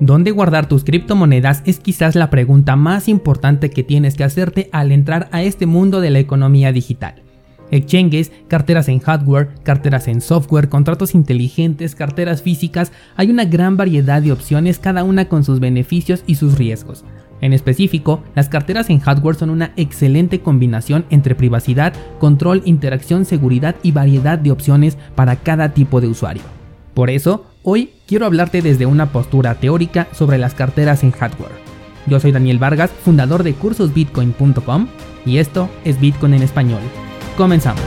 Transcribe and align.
¿Dónde 0.00 0.30
guardar 0.30 0.68
tus 0.68 0.84
criptomonedas? 0.84 1.62
Es 1.64 1.80
quizás 1.80 2.14
la 2.14 2.30
pregunta 2.30 2.76
más 2.76 3.08
importante 3.08 3.70
que 3.70 3.82
tienes 3.82 4.14
que 4.14 4.22
hacerte 4.22 4.68
al 4.70 4.92
entrar 4.92 5.28
a 5.32 5.42
este 5.42 5.66
mundo 5.66 6.00
de 6.00 6.10
la 6.10 6.20
economía 6.20 6.70
digital. 6.70 7.22
Exchanges, 7.72 8.30
carteras 8.46 8.88
en 8.88 9.00
hardware, 9.00 9.48
carteras 9.64 10.06
en 10.06 10.20
software, 10.20 10.68
contratos 10.68 11.16
inteligentes, 11.16 11.96
carteras 11.96 12.42
físicas, 12.42 12.92
hay 13.16 13.30
una 13.30 13.44
gran 13.44 13.76
variedad 13.76 14.22
de 14.22 14.30
opciones, 14.30 14.78
cada 14.78 15.02
una 15.02 15.28
con 15.28 15.42
sus 15.42 15.58
beneficios 15.58 16.22
y 16.28 16.36
sus 16.36 16.56
riesgos. 16.56 17.04
En 17.40 17.52
específico, 17.52 18.22
las 18.36 18.48
carteras 18.48 18.90
en 18.90 19.00
hardware 19.00 19.34
son 19.34 19.50
una 19.50 19.72
excelente 19.76 20.40
combinación 20.40 21.06
entre 21.10 21.34
privacidad, 21.34 21.92
control, 22.20 22.62
interacción, 22.64 23.24
seguridad 23.24 23.74
y 23.82 23.90
variedad 23.90 24.38
de 24.38 24.52
opciones 24.52 24.96
para 25.16 25.34
cada 25.34 25.74
tipo 25.74 26.00
de 26.00 26.06
usuario. 26.06 26.42
Por 26.94 27.10
eso, 27.10 27.46
Hoy 27.64 27.90
quiero 28.06 28.24
hablarte 28.24 28.62
desde 28.62 28.86
una 28.86 29.10
postura 29.10 29.56
teórica 29.56 30.06
sobre 30.12 30.38
las 30.38 30.54
carteras 30.54 31.02
en 31.02 31.10
hardware. 31.10 31.50
Yo 32.06 32.20
soy 32.20 32.30
Daniel 32.30 32.58
Vargas, 32.58 32.90
fundador 32.90 33.42
de 33.42 33.54
cursosbitcoin.com 33.54 34.88
y 35.26 35.38
esto 35.38 35.68
es 35.84 36.00
Bitcoin 36.00 36.34
en 36.34 36.42
español. 36.42 36.80
Comenzamos. 37.36 37.82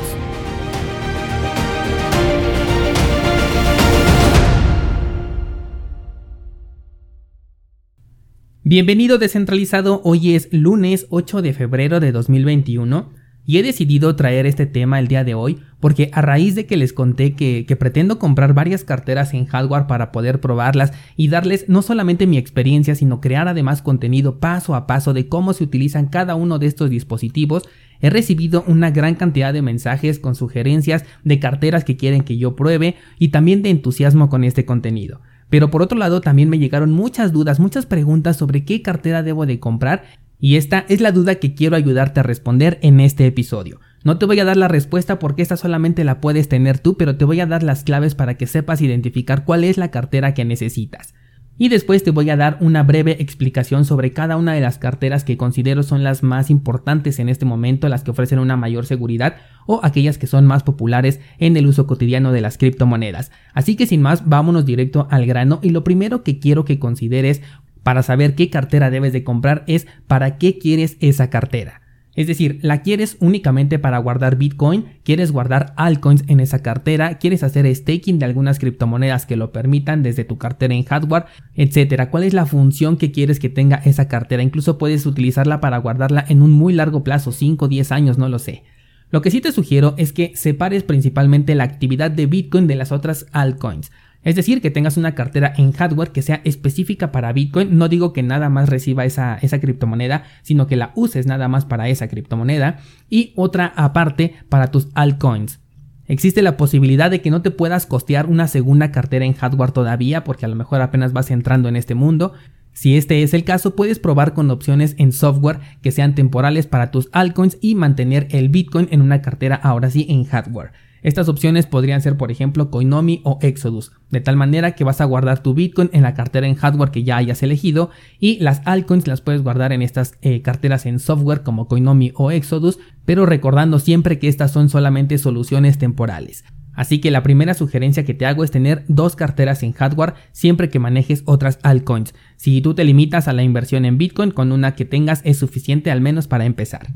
Bienvenido 8.64 9.18
descentralizado, 9.18 10.02
hoy 10.04 10.36
es 10.36 10.50
lunes 10.52 11.08
8 11.10 11.42
de 11.42 11.54
febrero 11.54 12.00
de 12.00 12.12
2021 12.12 13.21
y 13.46 13.58
he 13.58 13.64
decidido 13.64 14.16
traer 14.16 14.46
este 14.46 14.66
tema 14.66 15.00
el 15.00 15.08
día 15.08 15.24
de 15.24 15.34
hoy 15.34 15.60
porque 15.80 16.10
a 16.14 16.22
raíz 16.22 16.56
de 16.56 16.66
que 16.66 16.78
les 16.78 16.94
conté 16.94 17.34
que, 17.34 17.66
pretendo 17.78 18.20
comprar 18.20 18.54
varias 18.54 18.84
carteras 18.84 19.34
en 19.34 19.46
hardware 19.46 19.88
para 19.88 20.12
poder 20.12 20.40
probarlas 20.40 20.94
y 21.18 21.28
darles 21.28 21.68
no 21.68 21.82
solamente 21.82 22.28
mi 22.28 22.38
experiencia, 22.38 22.96
sino 22.96 23.20
crear 23.20 23.48
además 23.48 23.82
contenido 23.82 24.40
paso 24.40 24.76
a 24.76 24.86
paso 24.86 25.14
de 25.14 25.28
cómo 25.28 25.54
se 25.54 25.64
utilizan 25.64 26.06
cada 26.08 26.36
uno 26.36 26.60
de 26.60 26.68
estos 26.68 26.90
dispositivos, 26.90 27.64
he 28.00 28.10
recibido 28.10 28.64
una 28.68 28.92
gran 28.92 29.16
cantidad 29.16 29.54
de 29.54 29.62
mensajes 29.62 30.20
con 30.20 30.36
sugerencias 30.36 31.04
de 31.24 31.40
carteras 31.40 31.84
que 31.84 31.98
quieren 31.98 32.24
que 32.24 32.38
yo 32.38 32.56
pruebe 32.56 32.96
y 33.18 33.30
también 33.30 33.64
de 33.64 33.72
entusiasmo 33.72 34.30
con 34.30 34.44
este 34.44 34.66
contenido. 34.66 35.22
Pero 35.50 35.70
por 35.70 35.82
otro 35.82 35.98
lado 35.98 36.22
también 36.22 36.48
me 36.48 36.60
llegaron 36.60 36.92
muchas 36.92 37.34
dudas, 37.34 37.60
muchas 37.60 37.86
preguntas 37.86 38.38
sobre 38.38 38.64
qué 38.64 38.82
cartera 38.82 39.22
debo 39.22 39.46
de 39.46 39.60
comprar 39.60 40.04
y 40.42 40.58
esta 40.58 40.86
es 40.90 41.00
la 41.00 41.12
duda 41.12 41.36
que 41.36 41.54
quiero 41.54 41.78
ayudarte 41.78 42.20
a 42.20 42.24
responder 42.24 42.80
en 42.82 43.00
este 43.00 43.28
episodio. 43.28 43.80
No 44.04 44.18
te 44.18 44.26
voy 44.26 44.40
a 44.40 44.46
dar 44.46 44.58
la 44.58 44.68
respuesta 44.68 45.20
porque 45.20 45.44
esta 45.44 45.56
solamente 45.56 46.04
la 46.04 46.20
puedes 46.20 46.50
tener 46.50 46.80
tú, 46.80 46.98
pero 46.98 47.16
te 47.16 47.26
voy 47.26 47.40
a 47.40 47.46
dar 47.46 47.62
las 47.62 47.84
claves 47.84 48.16
para 48.16 48.36
que 48.36 48.48
sepas 48.48 48.82
identificar 48.82 49.46
cuál 49.46 49.64
es 49.64 49.78
la 49.78 49.92
cartera 49.92 50.34
que 50.34 50.44
necesitas. 50.44 51.14
Y 51.62 51.70
después 51.70 52.04
te 52.04 52.10
voy 52.10 52.28
a 52.32 52.38
dar 52.38 52.58
una 52.60 52.82
breve 52.82 53.18
explicación 53.22 53.86
sobre 53.86 54.14
cada 54.14 54.36
una 54.36 54.54
de 54.54 54.62
las 54.62 54.80
carteras 54.80 55.24
que 55.24 55.38
considero 55.38 55.84
son 55.84 56.04
las 56.04 56.24
más 56.24 56.50
importantes 56.50 57.20
en 57.20 57.30
este 57.30 57.46
momento, 57.46 57.88
las 57.88 58.04
que 58.04 58.10
ofrecen 58.10 58.40
una 58.40 58.58
mayor 58.58 58.88
seguridad 58.88 59.36
o 59.68 59.80
aquellas 59.84 60.18
que 60.18 60.26
son 60.26 60.48
más 60.48 60.64
populares 60.64 61.20
en 61.38 61.56
el 61.58 61.68
uso 61.68 61.86
cotidiano 61.86 62.32
de 62.32 62.42
las 62.42 62.58
criptomonedas. 62.58 63.32
Así 63.54 63.76
que 63.76 63.86
sin 63.86 64.02
más, 64.02 64.28
vámonos 64.28 64.66
directo 64.66 65.08
al 65.12 65.28
grano 65.28 65.60
y 65.62 65.70
lo 65.70 65.84
primero 65.84 66.24
que 66.24 66.40
quiero 66.40 66.66
que 66.66 66.80
consideres 66.80 67.44
para 67.84 68.04
saber 68.04 68.36
qué 68.36 68.50
cartera 68.50 68.90
debes 68.90 69.14
de 69.14 69.24
comprar 69.24 69.64
es 69.68 69.88
para 70.08 70.38
qué 70.38 70.58
quieres 70.58 70.98
esa 71.00 71.30
cartera. 71.30 71.82
Es 72.14 72.28
decir, 72.28 72.60
la 72.62 72.82
quieres 72.82 73.16
únicamente 73.22 73.80
para 73.80 73.98
guardar 73.98 74.36
Bitcoin, 74.36 74.86
quieres 75.04 75.32
guardar 75.32 75.74
altcoins 75.78 76.26
en 76.28 76.42
esa 76.42 76.62
cartera, 76.62 77.20
quieres 77.20 77.42
hacer 77.42 77.74
staking 77.74 78.20
de 78.20 78.26
algunas 78.26 78.60
criptomonedas 78.60 79.26
que 79.26 79.38
lo 79.38 79.54
permitan 79.54 80.04
desde 80.04 80.26
tu 80.26 80.38
cartera 80.38 80.74
en 80.74 80.84
hardware, 80.84 81.26
etcétera. 81.56 82.10
¿Cuál 82.10 82.24
es 82.24 82.34
la 82.34 82.46
función 82.46 82.98
que 82.98 83.12
quieres 83.12 83.40
que 83.40 83.50
tenga 83.50 83.78
esa 83.86 84.10
cartera? 84.10 84.44
Incluso 84.44 84.78
puedes 84.78 85.06
utilizarla 85.06 85.62
para 85.62 85.78
guardarla 85.78 86.26
en 86.28 86.42
un 86.42 86.52
muy 86.52 86.74
largo 86.74 87.02
plazo, 87.04 87.32
5 87.32 87.66
o 87.66 87.68
10 87.70 87.94
años, 87.94 88.18
no 88.18 88.28
lo 88.28 88.40
sé. 88.40 88.64
Lo 89.10 89.22
que 89.22 89.32
sí 89.32 89.40
te 89.40 89.54
sugiero 89.54 89.94
es 89.98 90.12
que 90.12 90.34
separes 90.36 90.84
principalmente 90.84 91.56
la 91.56 91.64
actividad 91.64 92.12
de 92.12 92.26
Bitcoin 92.26 92.68
de 92.68 92.76
las 92.76 92.92
otras 92.92 93.26
altcoins. 93.32 93.92
Es 94.24 94.36
decir, 94.36 94.62
que 94.62 94.70
tengas 94.70 94.98
una 94.98 95.16
cartera 95.16 95.52
en 95.58 95.72
hardware 95.72 96.12
que 96.12 96.22
sea 96.22 96.42
específica 96.44 97.12
para 97.12 97.34
Bitcoin. 97.34 97.78
No 97.78 97.90
digo 97.90 98.14
que 98.14 98.22
nada 98.22 98.50
más 98.50 98.70
reciba 98.70 99.06
esa, 99.06 99.38
esa 99.42 99.60
criptomoneda, 99.60 100.24
sino 100.44 100.68
que 100.68 100.76
la 100.76 100.92
uses 100.96 101.26
nada 101.26 101.48
más 101.48 101.66
para 101.66 101.90
esa 101.90 102.08
criptomoneda. 102.08 102.80
Y 103.10 103.34
otra 103.36 103.74
aparte 103.76 104.36
para 104.50 104.68
tus 104.68 104.90
altcoins. 104.94 105.60
Existe 106.08 106.42
la 106.42 106.58
posibilidad 106.58 107.10
de 107.10 107.22
que 107.22 107.32
no 107.32 107.42
te 107.42 107.52
puedas 107.52 107.86
costear 107.86 108.28
una 108.28 108.48
segunda 108.48 108.92
cartera 108.92 109.26
en 109.26 109.34
hardware 109.34 109.72
todavía, 109.72 110.24
porque 110.24 110.46
a 110.46 110.50
lo 110.50 110.56
mejor 110.56 110.82
apenas 110.82 111.14
vas 111.14 111.32
entrando 111.32 111.70
en 111.70 111.76
este 111.76 111.96
mundo. 111.96 112.34
Si 112.74 112.98
este 112.98 113.24
es 113.24 113.34
el 113.34 113.44
caso, 113.44 113.76
puedes 113.76 113.98
probar 113.98 114.34
con 114.34 114.52
opciones 114.52 114.96
en 114.98 115.14
software 115.14 115.60
que 115.82 115.92
sean 115.92 116.14
temporales 116.14 116.68
para 116.68 116.92
tus 116.92 117.10
altcoins 117.12 117.58
y 117.62 117.76
mantener 117.76 118.28
el 118.32 118.50
Bitcoin 118.50 118.88
en 118.92 119.02
una 119.02 119.22
cartera 119.22 119.56
ahora 119.56 119.90
sí 119.90 120.06
en 120.10 120.26
hardware. 120.26 120.72
Estas 121.04 121.30
opciones 121.30 121.66
podrían 121.66 122.02
ser, 122.02 122.16
por 122.16 122.32
ejemplo, 122.32 122.70
Coinomi 122.70 123.22
o 123.24 123.40
Exodus, 123.42 123.92
de 124.10 124.22
tal 124.22 124.36
manera 124.36 124.74
que 124.74 124.84
vas 124.84 125.02
a 125.02 125.06
guardar 125.06 125.42
tu 125.42 125.54
Bitcoin 125.54 125.90
en 125.94 126.04
la 126.04 126.14
cartera 126.14 126.48
en 126.48 126.56
hardware 126.56 126.92
que 126.92 127.04
ya 127.04 127.18
hayas 127.18 127.42
elegido 127.42 127.90
y 128.20 128.40
las 128.40 128.62
altcoins 128.66 129.08
las 129.08 129.22
puedes 129.22 129.42
guardar 129.42 129.74
en 129.74 129.82
estas 129.82 130.18
eh, 130.22 130.42
carteras 130.42 130.86
en 130.86 131.00
software 131.00 131.42
como 131.42 131.68
Coinomi 131.68 132.12
o 132.16 132.30
Exodus, 132.32 132.78
pero 133.06 133.26
recordando 133.26 133.80
siempre 133.80 134.20
que 134.20 134.28
estas 134.28 134.52
son 134.52 134.70
solamente 134.70 135.18
soluciones 135.18 135.78
temporales. 135.78 136.44
Así 136.74 137.00
que 137.00 137.12
la 137.12 137.24
primera 137.24 137.54
sugerencia 137.54 138.06
que 138.06 138.14
te 138.14 138.26
hago 138.26 138.44
es 138.44 138.52
tener 138.52 138.86
dos 138.88 139.16
carteras 139.16 139.62
en 139.64 139.74
hardware 139.74 140.14
siempre 140.32 140.70
que 140.70 140.80
manejes 140.80 141.24
otras 141.26 141.60
altcoins. 141.64 142.14
Si 142.38 142.62
tú 142.62 142.74
te 142.74 142.86
limitas 142.86 143.28
a 143.28 143.34
la 143.34 143.44
inversión 143.44 143.86
en 143.86 143.98
Bitcoin, 143.98 144.32
con 144.32 144.52
una 144.52 144.76
que 144.76 144.86
tengas 144.86 145.22
es 145.26 145.38
suficiente 145.38 145.92
al 145.92 146.00
menos 146.00 146.28
para 146.28 146.46
empezar. 146.46 146.88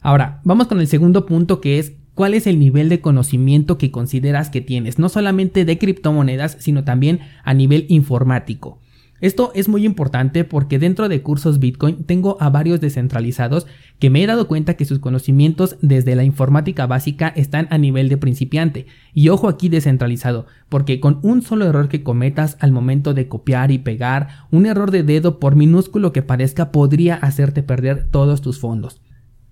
Ahora, 0.00 0.40
vamos 0.44 0.68
con 0.68 0.78
el 0.80 0.86
segundo 0.86 1.26
punto 1.26 1.60
que 1.60 1.78
es 1.80 1.94
cuál 2.16 2.32
es 2.32 2.46
el 2.46 2.58
nivel 2.58 2.88
de 2.88 3.02
conocimiento 3.02 3.76
que 3.76 3.92
consideras 3.92 4.48
que 4.48 4.62
tienes, 4.62 4.98
no 4.98 5.10
solamente 5.10 5.66
de 5.66 5.76
criptomonedas, 5.76 6.56
sino 6.58 6.82
también 6.82 7.20
a 7.44 7.52
nivel 7.52 7.84
informático. 7.90 8.80
Esto 9.20 9.52
es 9.54 9.68
muy 9.68 9.84
importante 9.84 10.44
porque 10.44 10.78
dentro 10.78 11.10
de 11.10 11.20
cursos 11.20 11.58
Bitcoin 11.58 12.04
tengo 12.04 12.38
a 12.40 12.48
varios 12.48 12.80
descentralizados 12.80 13.66
que 13.98 14.08
me 14.08 14.22
he 14.22 14.26
dado 14.26 14.48
cuenta 14.48 14.74
que 14.74 14.86
sus 14.86 14.98
conocimientos 14.98 15.76
desde 15.82 16.16
la 16.16 16.24
informática 16.24 16.86
básica 16.86 17.28
están 17.28 17.68
a 17.70 17.76
nivel 17.76 18.08
de 18.08 18.16
principiante. 18.16 18.86
Y 19.12 19.28
ojo 19.28 19.48
aquí 19.48 19.68
descentralizado, 19.68 20.46
porque 20.70 21.00
con 21.00 21.18
un 21.22 21.42
solo 21.42 21.66
error 21.66 21.88
que 21.88 22.02
cometas 22.02 22.56
al 22.60 22.72
momento 22.72 23.12
de 23.12 23.28
copiar 23.28 23.70
y 23.70 23.78
pegar, 23.78 24.28
un 24.50 24.64
error 24.64 24.90
de 24.90 25.02
dedo 25.02 25.38
por 25.38 25.54
minúsculo 25.54 26.12
que 26.12 26.22
parezca 26.22 26.72
podría 26.72 27.14
hacerte 27.14 27.62
perder 27.62 28.08
todos 28.10 28.40
tus 28.40 28.58
fondos. 28.58 29.02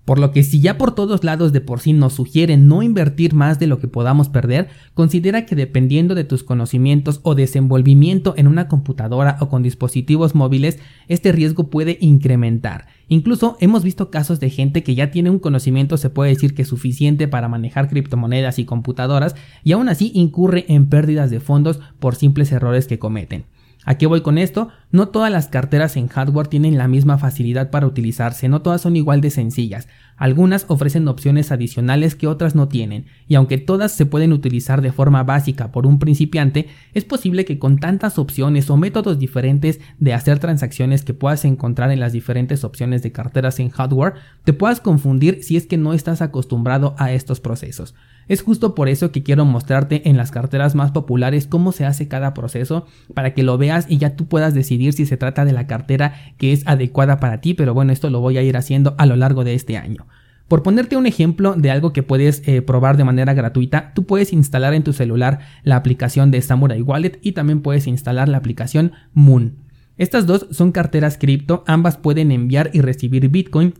Por 0.05 0.19
lo 0.19 0.31
que 0.31 0.43
si 0.43 0.61
ya 0.61 0.77
por 0.77 0.93
todos 0.93 1.23
lados 1.23 1.51
de 1.51 1.61
por 1.61 1.79
sí 1.79 1.91
nos 1.91 2.13
sugieren 2.13 2.67
no 2.67 2.83
invertir 2.83 3.33
más 3.33 3.57
de 3.57 3.65
lo 3.65 3.79
que 3.79 3.87
podamos 3.87 4.29
perder, 4.29 4.69
considera 4.93 5.47
que 5.47 5.55
dependiendo 5.55 6.13
de 6.13 6.23
tus 6.23 6.43
conocimientos 6.43 7.19
o 7.23 7.33
desenvolvimiento 7.33 8.35
en 8.37 8.47
una 8.47 8.67
computadora 8.67 9.37
o 9.39 9.49
con 9.49 9.63
dispositivos 9.63 10.35
móviles, 10.35 10.77
este 11.07 11.31
riesgo 11.31 11.71
puede 11.71 11.97
incrementar. 12.01 12.85
Incluso 13.07 13.57
hemos 13.59 13.83
visto 13.83 14.11
casos 14.11 14.39
de 14.39 14.51
gente 14.51 14.83
que 14.83 14.93
ya 14.93 15.09
tiene 15.09 15.31
un 15.31 15.39
conocimiento, 15.39 15.97
se 15.97 16.11
puede 16.11 16.29
decir 16.29 16.53
que 16.53 16.65
suficiente 16.65 17.27
para 17.27 17.49
manejar 17.49 17.89
criptomonedas 17.89 18.59
y 18.59 18.65
computadoras, 18.65 19.35
y 19.63 19.71
aún 19.71 19.89
así 19.89 20.11
incurre 20.13 20.65
en 20.67 20.87
pérdidas 20.87 21.31
de 21.31 21.39
fondos 21.39 21.79
por 21.99 22.15
simples 22.15 22.51
errores 22.51 22.85
que 22.85 22.99
cometen. 22.99 23.45
¿A 23.85 23.99
qué 23.99 24.07
voy 24.07 24.21
con 24.21 24.39
esto? 24.39 24.69
No 24.91 25.09
todas 25.09 25.31
las 25.31 25.47
carteras 25.47 25.95
en 25.95 26.07
hardware 26.07 26.47
tienen 26.47 26.75
la 26.75 26.87
misma 26.87 27.19
facilidad 27.19 27.69
para 27.69 27.85
utilizarse, 27.85 28.49
no 28.49 28.63
todas 28.63 28.81
son 28.81 28.95
igual 28.95 29.21
de 29.21 29.29
sencillas. 29.29 29.87
Algunas 30.17 30.65
ofrecen 30.69 31.07
opciones 31.07 31.51
adicionales 31.51 32.15
que 32.15 32.25
otras 32.25 32.55
no 32.55 32.67
tienen, 32.67 33.05
y 33.27 33.35
aunque 33.35 33.59
todas 33.59 33.91
se 33.91 34.07
pueden 34.07 34.33
utilizar 34.33 34.81
de 34.81 34.91
forma 34.91 35.23
básica 35.23 35.71
por 35.71 35.85
un 35.85 35.99
principiante, 35.99 36.67
es 36.93 37.05
posible 37.05 37.45
que 37.45 37.59
con 37.59 37.77
tantas 37.77 38.17
opciones 38.17 38.71
o 38.71 38.77
métodos 38.77 39.19
diferentes 39.19 39.79
de 39.99 40.13
hacer 40.13 40.39
transacciones 40.39 41.03
que 41.03 41.13
puedas 41.13 41.45
encontrar 41.45 41.91
en 41.91 41.99
las 41.99 42.11
diferentes 42.11 42.63
opciones 42.63 43.03
de 43.03 43.11
carteras 43.11 43.59
en 43.59 43.69
hardware, 43.69 44.15
te 44.45 44.53
puedas 44.53 44.79
confundir 44.79 45.43
si 45.43 45.57
es 45.57 45.67
que 45.67 45.77
no 45.77 45.93
estás 45.93 46.23
acostumbrado 46.23 46.95
a 46.97 47.11
estos 47.11 47.39
procesos. 47.39 47.93
Es 48.27 48.41
justo 48.41 48.73
por 48.73 48.89
eso 48.89 49.11
que 49.11 49.23
quiero 49.23 49.45
mostrarte 49.45 50.09
en 50.09 50.17
las 50.17 50.31
carteras 50.31 50.75
más 50.75 50.91
populares 50.91 51.47
cómo 51.47 51.71
se 51.71 51.85
hace 51.85 52.07
cada 52.07 52.33
proceso 52.33 52.85
para 53.13 53.33
que 53.33 53.43
lo 53.43 53.57
veas 53.57 53.85
y 53.87 53.97
ya 53.97 54.15
tú 54.15 54.27
puedas 54.27 54.53
decidir 54.53 54.93
si 54.93 55.05
se 55.05 55.17
trata 55.17 55.45
de 55.45 55.53
la 55.53 55.67
cartera 55.67 56.13
que 56.37 56.51
es 56.51 56.65
adecuada 56.65 57.19
para 57.19 57.41
ti, 57.41 57.53
pero 57.53 57.73
bueno, 57.73 57.93
esto 57.93 58.09
lo 58.09 58.21
voy 58.21 58.37
a 58.37 58.43
ir 58.43 58.57
haciendo 58.57 58.95
a 58.97 59.05
lo 59.05 59.15
largo 59.15 59.43
de 59.43 59.53
este 59.53 59.77
año. 59.77 60.07
Por 60.47 60.61
ponerte 60.61 60.95
un 60.95 61.07
ejemplo 61.07 61.55
de 61.55 61.71
algo 61.71 61.91
que 61.91 62.03
puedes 62.03 62.47
eh, 62.47 62.61
probar 62.61 62.97
de 62.97 63.03
manera 63.03 63.33
gratuita, 63.33 63.93
tú 63.95 64.05
puedes 64.05 64.31
instalar 64.31 64.75
en 64.75 64.83
tu 64.83 64.93
celular 64.93 65.39
la 65.63 65.75
aplicación 65.75 66.29
de 66.29 66.41
Samurai 66.41 66.81
Wallet 66.81 67.19
y 67.23 67.31
también 67.31 67.61
puedes 67.61 67.87
instalar 67.87 68.29
la 68.29 68.37
aplicación 68.37 68.91
Moon. 69.13 69.55
Estas 69.97 70.27
dos 70.27 70.47
son 70.51 70.71
carteras 70.71 71.17
cripto, 71.17 71.63
ambas 71.65 71.97
pueden 71.97 72.31
enviar 72.31 72.69
y 72.73 72.81
recibir 72.81 73.29
Bitcoin 73.29 73.73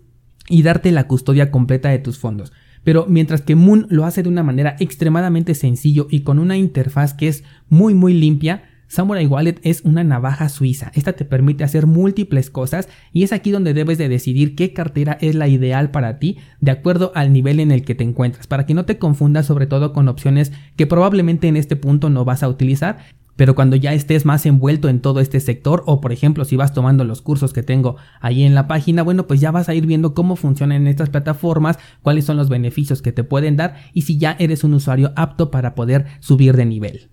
y 0.50 0.64
darte 0.64 0.92
la 0.92 1.08
custodia 1.08 1.52
completa 1.52 1.90
de 1.90 2.00
tus 2.00 2.18
fondos. 2.18 2.52
Pero 2.86 3.08
mientras 3.10 3.42
que 3.42 3.56
Moon 3.56 3.88
lo 3.90 4.06
hace 4.06 4.24
de 4.24 4.30
una 4.30 4.44
manera 4.44 4.78
extremadamente 4.80 5.56
sencillo 5.56 6.08
y 6.10 6.22
con 6.22 6.40
una 6.40 6.56
interfaz 6.56 7.14
que 7.14 7.28
es 7.28 7.44
muy 7.68 7.94
muy 7.94 8.14
limpia, 8.14 8.64
Samurai 8.88 9.26
Wallet 9.26 9.60
es 9.64 9.82
una 9.82 10.04
navaja 10.04 10.48
suiza. 10.48 10.92
Esta 10.94 11.14
te 11.14 11.26
permite 11.26 11.64
hacer 11.64 11.88
múltiples 11.88 12.52
cosas 12.52 12.88
y 13.12 13.24
es 13.24 13.34
aquí 13.34 13.50
donde 13.50 13.74
debes 13.74 13.98
de 13.98 14.08
decidir 14.08 14.56
qué 14.56 14.74
cartera 14.74 15.18
es 15.20 15.34
la 15.34 15.48
ideal 15.48 15.90
para 15.90 16.20
ti 16.20 16.38
de 16.62 16.72
acuerdo 16.72 17.12
al 17.16 17.34
nivel 17.34 17.60
en 17.60 17.72
el 17.72 17.84
que 17.84 17.96
te 17.96 18.04
encuentras, 18.04 18.46
para 18.46 18.68
que 18.68 18.76
no 18.76 18.86
te 18.86 19.00
confundas 19.00 19.48
sobre 19.48 19.66
todo 19.66 19.92
con 19.92 20.08
opciones 20.08 20.52
que 20.76 20.86
probablemente 20.86 21.48
en 21.48 21.58
este 21.58 21.76
punto 21.76 22.12
no 22.12 22.24
vas 22.24 22.44
a 22.44 22.48
utilizar 22.48 23.00
pero 23.36 23.56
cuando 23.56 23.76
ya 23.76 23.94
estés 23.94 24.26
más 24.26 24.46
envuelto 24.46 24.90
en 24.90 25.00
todo 25.00 25.20
este 25.20 25.40
sector 25.40 25.84
o 25.86 26.02
por 26.02 26.12
ejemplo 26.12 26.46
si 26.46 26.56
vas 26.56 26.74
tomando 26.74 27.04
los 27.04 27.22
cursos 27.22 27.54
que 27.54 27.64
tengo 27.64 27.98
ahí 28.22 28.44
en 28.44 28.56
la 28.56 28.68
página, 28.68 29.04
bueno 29.04 29.28
pues 29.28 29.42
ya 29.42 29.52
vas 29.52 29.70
a 29.70 29.74
ir 29.74 29.86
viendo 29.86 30.14
cómo 30.14 30.36
funcionan 30.36 30.88
estas 30.88 31.10
plataformas, 31.10 31.80
cuáles 32.02 32.26
son 32.26 32.38
los 32.38 32.50
beneficios 32.50 33.02
que 33.02 33.12
te 33.12 33.24
pueden 33.24 33.56
dar 33.56 33.76
y 33.94 34.04
si 34.04 34.18
ya 34.18 34.36
eres 34.40 34.64
un 34.64 34.74
usuario 34.74 35.14
apto 35.16 35.52
para 35.52 35.76
poder 35.76 36.06
subir 36.20 36.56
de 36.56 36.66
nivel. 36.66 37.10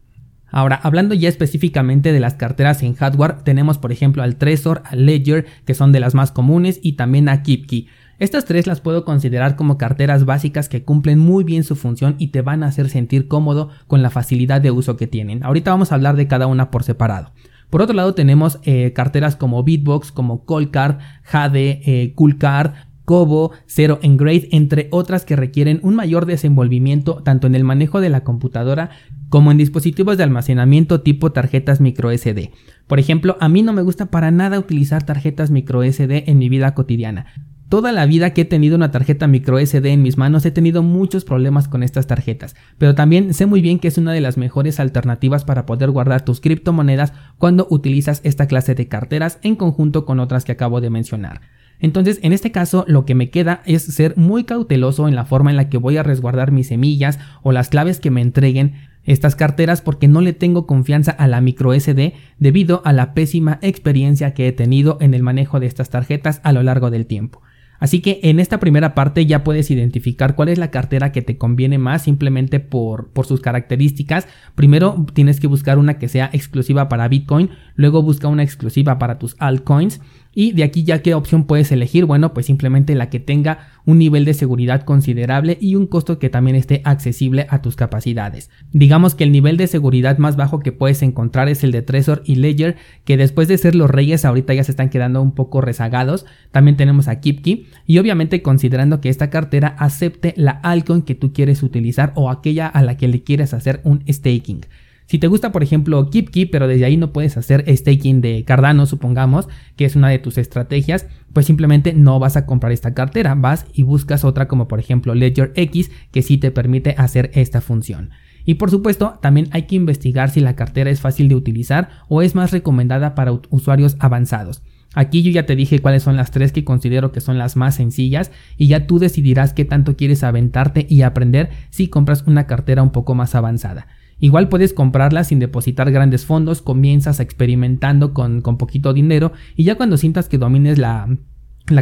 Ahora, 0.52 0.76
hablando 0.76 1.14
ya 1.14 1.30
específicamente 1.30 2.12
de 2.12 2.20
las 2.20 2.34
carteras 2.34 2.82
en 2.82 2.94
hardware, 2.94 3.38
tenemos 3.42 3.78
por 3.78 3.90
ejemplo 3.90 4.22
al 4.22 4.36
Trezor, 4.36 4.82
al 4.84 5.06
Ledger, 5.06 5.46
que 5.64 5.72
son 5.72 5.92
de 5.92 6.00
las 6.00 6.14
más 6.14 6.30
comunes, 6.30 6.78
y 6.82 6.92
también 6.92 7.30
a 7.30 7.42
KeepKey. 7.42 7.88
Estas 8.22 8.44
tres 8.44 8.68
las 8.68 8.80
puedo 8.80 9.04
considerar 9.04 9.56
como 9.56 9.76
carteras 9.76 10.24
básicas 10.24 10.68
que 10.68 10.84
cumplen 10.84 11.18
muy 11.18 11.42
bien 11.42 11.64
su 11.64 11.74
función 11.74 12.14
y 12.18 12.28
te 12.28 12.40
van 12.40 12.62
a 12.62 12.68
hacer 12.68 12.88
sentir 12.88 13.26
cómodo 13.26 13.70
con 13.88 14.00
la 14.00 14.10
facilidad 14.10 14.60
de 14.60 14.70
uso 14.70 14.96
que 14.96 15.08
tienen. 15.08 15.42
Ahorita 15.42 15.72
vamos 15.72 15.90
a 15.90 15.96
hablar 15.96 16.14
de 16.14 16.28
cada 16.28 16.46
una 16.46 16.70
por 16.70 16.84
separado. 16.84 17.32
Por 17.68 17.82
otro 17.82 17.96
lado 17.96 18.14
tenemos 18.14 18.60
eh, 18.62 18.92
carteras 18.92 19.34
como 19.34 19.64
Bitbox, 19.64 20.12
como 20.12 20.44
Coldcard, 20.44 21.00
Jade, 21.24 21.80
eh, 21.84 22.12
Coolcard, 22.14 22.74
Kobo, 23.04 23.50
Zero 23.66 23.98
Engrade, 24.02 24.50
entre 24.52 24.86
otras 24.92 25.24
que 25.24 25.34
requieren 25.34 25.80
un 25.82 25.96
mayor 25.96 26.24
desenvolvimiento 26.24 27.24
tanto 27.24 27.48
en 27.48 27.56
el 27.56 27.64
manejo 27.64 28.00
de 28.00 28.08
la 28.08 28.22
computadora 28.22 28.90
como 29.30 29.50
en 29.50 29.58
dispositivos 29.58 30.16
de 30.16 30.22
almacenamiento 30.22 31.00
tipo 31.00 31.32
tarjetas 31.32 31.80
micro 31.80 32.16
SD. 32.16 32.52
Por 32.86 33.00
ejemplo, 33.00 33.36
a 33.40 33.48
mí 33.48 33.62
no 33.62 33.72
me 33.72 33.82
gusta 33.82 34.12
para 34.12 34.30
nada 34.30 34.60
utilizar 34.60 35.02
tarjetas 35.04 35.50
micro 35.50 35.82
SD 35.82 36.30
en 36.30 36.38
mi 36.38 36.48
vida 36.48 36.72
cotidiana. 36.74 37.26
Toda 37.72 37.90
la 37.90 38.04
vida 38.04 38.34
que 38.34 38.42
he 38.42 38.44
tenido 38.44 38.76
una 38.76 38.90
tarjeta 38.90 39.26
micro 39.26 39.58
SD 39.58 39.86
en 39.86 40.02
mis 40.02 40.18
manos 40.18 40.44
he 40.44 40.50
tenido 40.50 40.82
muchos 40.82 41.24
problemas 41.24 41.68
con 41.68 41.82
estas 41.82 42.06
tarjetas, 42.06 42.54
pero 42.76 42.94
también 42.94 43.32
sé 43.32 43.46
muy 43.46 43.62
bien 43.62 43.78
que 43.78 43.88
es 43.88 43.96
una 43.96 44.12
de 44.12 44.20
las 44.20 44.36
mejores 44.36 44.78
alternativas 44.78 45.46
para 45.46 45.64
poder 45.64 45.90
guardar 45.90 46.22
tus 46.22 46.42
criptomonedas 46.42 47.14
cuando 47.38 47.66
utilizas 47.70 48.20
esta 48.24 48.46
clase 48.46 48.74
de 48.74 48.88
carteras 48.88 49.38
en 49.40 49.56
conjunto 49.56 50.04
con 50.04 50.20
otras 50.20 50.44
que 50.44 50.52
acabo 50.52 50.82
de 50.82 50.90
mencionar. 50.90 51.40
Entonces, 51.80 52.20
en 52.22 52.34
este 52.34 52.52
caso, 52.52 52.84
lo 52.88 53.06
que 53.06 53.14
me 53.14 53.30
queda 53.30 53.62
es 53.64 53.82
ser 53.84 54.18
muy 54.18 54.44
cauteloso 54.44 55.08
en 55.08 55.14
la 55.14 55.24
forma 55.24 55.48
en 55.48 55.56
la 55.56 55.70
que 55.70 55.78
voy 55.78 55.96
a 55.96 56.02
resguardar 56.02 56.52
mis 56.52 56.66
semillas 56.66 57.18
o 57.42 57.52
las 57.52 57.70
claves 57.70 58.00
que 58.00 58.10
me 58.10 58.20
entreguen 58.20 58.74
estas 59.04 59.34
carteras 59.34 59.80
porque 59.80 60.08
no 60.08 60.20
le 60.20 60.34
tengo 60.34 60.66
confianza 60.66 61.12
a 61.12 61.26
la 61.26 61.40
micro 61.40 61.72
SD 61.72 62.12
debido 62.38 62.82
a 62.84 62.92
la 62.92 63.14
pésima 63.14 63.58
experiencia 63.62 64.34
que 64.34 64.46
he 64.46 64.52
tenido 64.52 64.98
en 65.00 65.14
el 65.14 65.22
manejo 65.22 65.58
de 65.58 65.68
estas 65.68 65.88
tarjetas 65.88 66.42
a 66.44 66.52
lo 66.52 66.62
largo 66.62 66.90
del 66.90 67.06
tiempo. 67.06 67.40
Así 67.82 68.00
que 68.00 68.20
en 68.22 68.38
esta 68.38 68.60
primera 68.60 68.94
parte 68.94 69.26
ya 69.26 69.42
puedes 69.42 69.68
identificar 69.68 70.36
cuál 70.36 70.50
es 70.50 70.56
la 70.56 70.70
cartera 70.70 71.10
que 71.10 71.20
te 71.20 71.36
conviene 71.36 71.78
más 71.78 72.02
simplemente 72.02 72.60
por, 72.60 73.08
por 73.08 73.26
sus 73.26 73.40
características. 73.40 74.28
Primero 74.54 75.04
tienes 75.14 75.40
que 75.40 75.48
buscar 75.48 75.78
una 75.78 75.98
que 75.98 76.06
sea 76.06 76.30
exclusiva 76.32 76.88
para 76.88 77.08
Bitcoin, 77.08 77.50
luego 77.74 78.00
busca 78.00 78.28
una 78.28 78.44
exclusiva 78.44 79.00
para 79.00 79.18
tus 79.18 79.34
altcoins 79.40 80.00
y 80.34 80.52
de 80.52 80.64
aquí 80.64 80.84
ya 80.84 81.02
qué 81.02 81.14
opción 81.14 81.44
puedes 81.44 81.70
elegir, 81.72 82.04
bueno, 82.04 82.32
pues 82.32 82.46
simplemente 82.46 82.94
la 82.94 83.10
que 83.10 83.20
tenga 83.20 83.68
un 83.84 83.98
nivel 83.98 84.24
de 84.24 84.34
seguridad 84.34 84.82
considerable 84.82 85.58
y 85.60 85.74
un 85.74 85.86
costo 85.86 86.18
que 86.18 86.30
también 86.30 86.56
esté 86.56 86.80
accesible 86.84 87.46
a 87.50 87.62
tus 87.62 87.76
capacidades. 87.76 88.50
Digamos 88.72 89.14
que 89.14 89.24
el 89.24 89.32
nivel 89.32 89.56
de 89.56 89.66
seguridad 89.66 90.18
más 90.18 90.36
bajo 90.36 90.60
que 90.60 90.72
puedes 90.72 91.02
encontrar 91.02 91.48
es 91.48 91.64
el 91.64 91.72
de 91.72 91.82
Trezor 91.82 92.22
y 92.24 92.36
Ledger, 92.36 92.76
que 93.04 93.16
después 93.16 93.48
de 93.48 93.58
ser 93.58 93.74
los 93.74 93.90
reyes 93.90 94.24
ahorita 94.24 94.54
ya 94.54 94.64
se 94.64 94.72
están 94.72 94.90
quedando 94.90 95.20
un 95.20 95.32
poco 95.32 95.60
rezagados. 95.60 96.24
También 96.50 96.76
tenemos 96.76 97.08
a 97.08 97.20
KeepKey 97.20 97.66
y 97.86 97.98
obviamente 97.98 98.42
considerando 98.42 99.00
que 99.00 99.08
esta 99.08 99.30
cartera 99.30 99.74
acepte 99.78 100.34
la 100.36 100.52
altcoin 100.52 101.02
que 101.02 101.14
tú 101.14 101.32
quieres 101.32 101.62
utilizar 101.62 102.12
o 102.14 102.30
aquella 102.30 102.66
a 102.68 102.82
la 102.82 102.96
que 102.96 103.08
le 103.08 103.22
quieres 103.22 103.52
hacer 103.54 103.80
un 103.84 104.02
staking. 104.08 104.62
Si 105.06 105.18
te 105.18 105.26
gusta, 105.26 105.52
por 105.52 105.62
ejemplo, 105.62 106.08
KeepKey, 106.10 106.46
pero 106.46 106.68
desde 106.68 106.84
ahí 106.84 106.96
no 106.96 107.12
puedes 107.12 107.36
hacer 107.36 107.64
staking 107.68 108.20
de 108.20 108.44
Cardano, 108.44 108.86
supongamos, 108.86 109.48
que 109.76 109.84
es 109.84 109.96
una 109.96 110.08
de 110.08 110.18
tus 110.18 110.38
estrategias, 110.38 111.06
pues 111.32 111.46
simplemente 111.46 111.92
no 111.92 112.18
vas 112.18 112.36
a 112.36 112.46
comprar 112.46 112.72
esta 112.72 112.94
cartera, 112.94 113.34
vas 113.34 113.66
y 113.72 113.82
buscas 113.82 114.24
otra 114.24 114.48
como 114.48 114.68
por 114.68 114.78
ejemplo 114.80 115.14
Ledger 115.14 115.52
X, 115.54 115.90
que 116.10 116.22
sí 116.22 116.38
te 116.38 116.50
permite 116.50 116.94
hacer 116.98 117.30
esta 117.34 117.60
función. 117.60 118.10
Y 118.44 118.54
por 118.54 118.70
supuesto, 118.70 119.18
también 119.22 119.48
hay 119.52 119.62
que 119.62 119.76
investigar 119.76 120.30
si 120.30 120.40
la 120.40 120.56
cartera 120.56 120.90
es 120.90 121.00
fácil 121.00 121.28
de 121.28 121.36
utilizar 121.36 121.90
o 122.08 122.22
es 122.22 122.34
más 122.34 122.50
recomendada 122.50 123.14
para 123.14 123.32
usuarios 123.50 123.96
avanzados. 124.00 124.62
Aquí 124.94 125.22
yo 125.22 125.30
ya 125.30 125.46
te 125.46 125.56
dije 125.56 125.78
cuáles 125.78 126.02
son 126.02 126.16
las 126.16 126.30
tres 126.30 126.52
que 126.52 126.64
considero 126.64 127.12
que 127.12 127.20
son 127.20 127.38
las 127.38 127.56
más 127.56 127.76
sencillas 127.76 128.30
y 128.58 128.68
ya 128.68 128.86
tú 128.86 128.98
decidirás 128.98 129.54
qué 129.54 129.64
tanto 129.64 129.96
quieres 129.96 130.22
aventarte 130.22 130.86
y 130.88 131.02
aprender 131.02 131.50
si 131.70 131.88
compras 131.88 132.24
una 132.26 132.46
cartera 132.46 132.82
un 132.82 132.90
poco 132.90 133.14
más 133.14 133.34
avanzada. 133.34 133.86
Igual 134.22 134.48
puedes 134.48 134.72
comprarla 134.72 135.24
sin 135.24 135.40
depositar 135.40 135.90
grandes 135.90 136.26
fondos, 136.26 136.62
comienzas 136.62 137.18
experimentando 137.18 138.14
con, 138.14 138.40
poquito 138.40 138.92
dinero 138.94 139.32
y 139.56 139.64
ya 139.64 139.74
cuando 139.74 139.96
sientas 139.96 140.28
que 140.28 140.38
domines 140.38 140.78
la, 140.78 141.08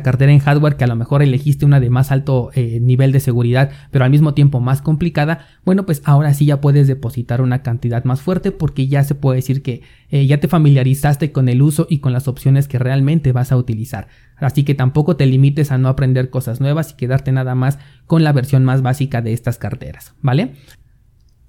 cartera 0.02 0.32
en 0.32 0.38
hardware 0.38 0.76
que 0.76 0.84
a 0.84 0.86
lo 0.86 0.96
mejor 0.96 1.22
elegiste 1.22 1.66
una 1.66 1.80
de 1.80 1.90
más 1.90 2.10
alto 2.10 2.50
eh, 2.54 2.78
nivel 2.80 3.12
de 3.12 3.20
seguridad 3.20 3.70
pero 3.90 4.06
al 4.06 4.10
mismo 4.10 4.32
tiempo 4.32 4.58
más 4.58 4.80
complicada, 4.80 5.48
bueno 5.66 5.84
pues 5.84 6.00
ahora 6.06 6.32
sí 6.32 6.46
ya 6.46 6.62
puedes 6.62 6.86
depositar 6.88 7.42
una 7.42 7.60
cantidad 7.60 8.04
más 8.04 8.22
fuerte 8.22 8.52
porque 8.52 8.88
ya 8.88 9.04
se 9.04 9.14
puede 9.14 9.36
decir 9.36 9.62
que 9.62 9.82
eh, 10.08 10.24
ya 10.26 10.40
te 10.40 10.48
familiarizaste 10.48 11.32
con 11.32 11.50
el 11.50 11.60
uso 11.60 11.86
y 11.90 11.98
con 11.98 12.14
las 12.14 12.26
opciones 12.26 12.68
que 12.68 12.78
realmente 12.78 13.32
vas 13.32 13.52
a 13.52 13.58
utilizar. 13.58 14.08
Así 14.36 14.64
que 14.64 14.74
tampoco 14.74 15.16
te 15.16 15.26
limites 15.26 15.72
a 15.72 15.76
no 15.76 15.88
aprender 15.88 16.30
cosas 16.30 16.58
nuevas 16.58 16.92
y 16.92 16.96
quedarte 16.96 17.32
nada 17.32 17.54
más 17.54 17.78
con 18.06 18.24
la 18.24 18.32
versión 18.32 18.64
más 18.64 18.80
básica 18.80 19.20
de 19.20 19.34
estas 19.34 19.58
carteras, 19.58 20.14
¿vale? 20.22 20.54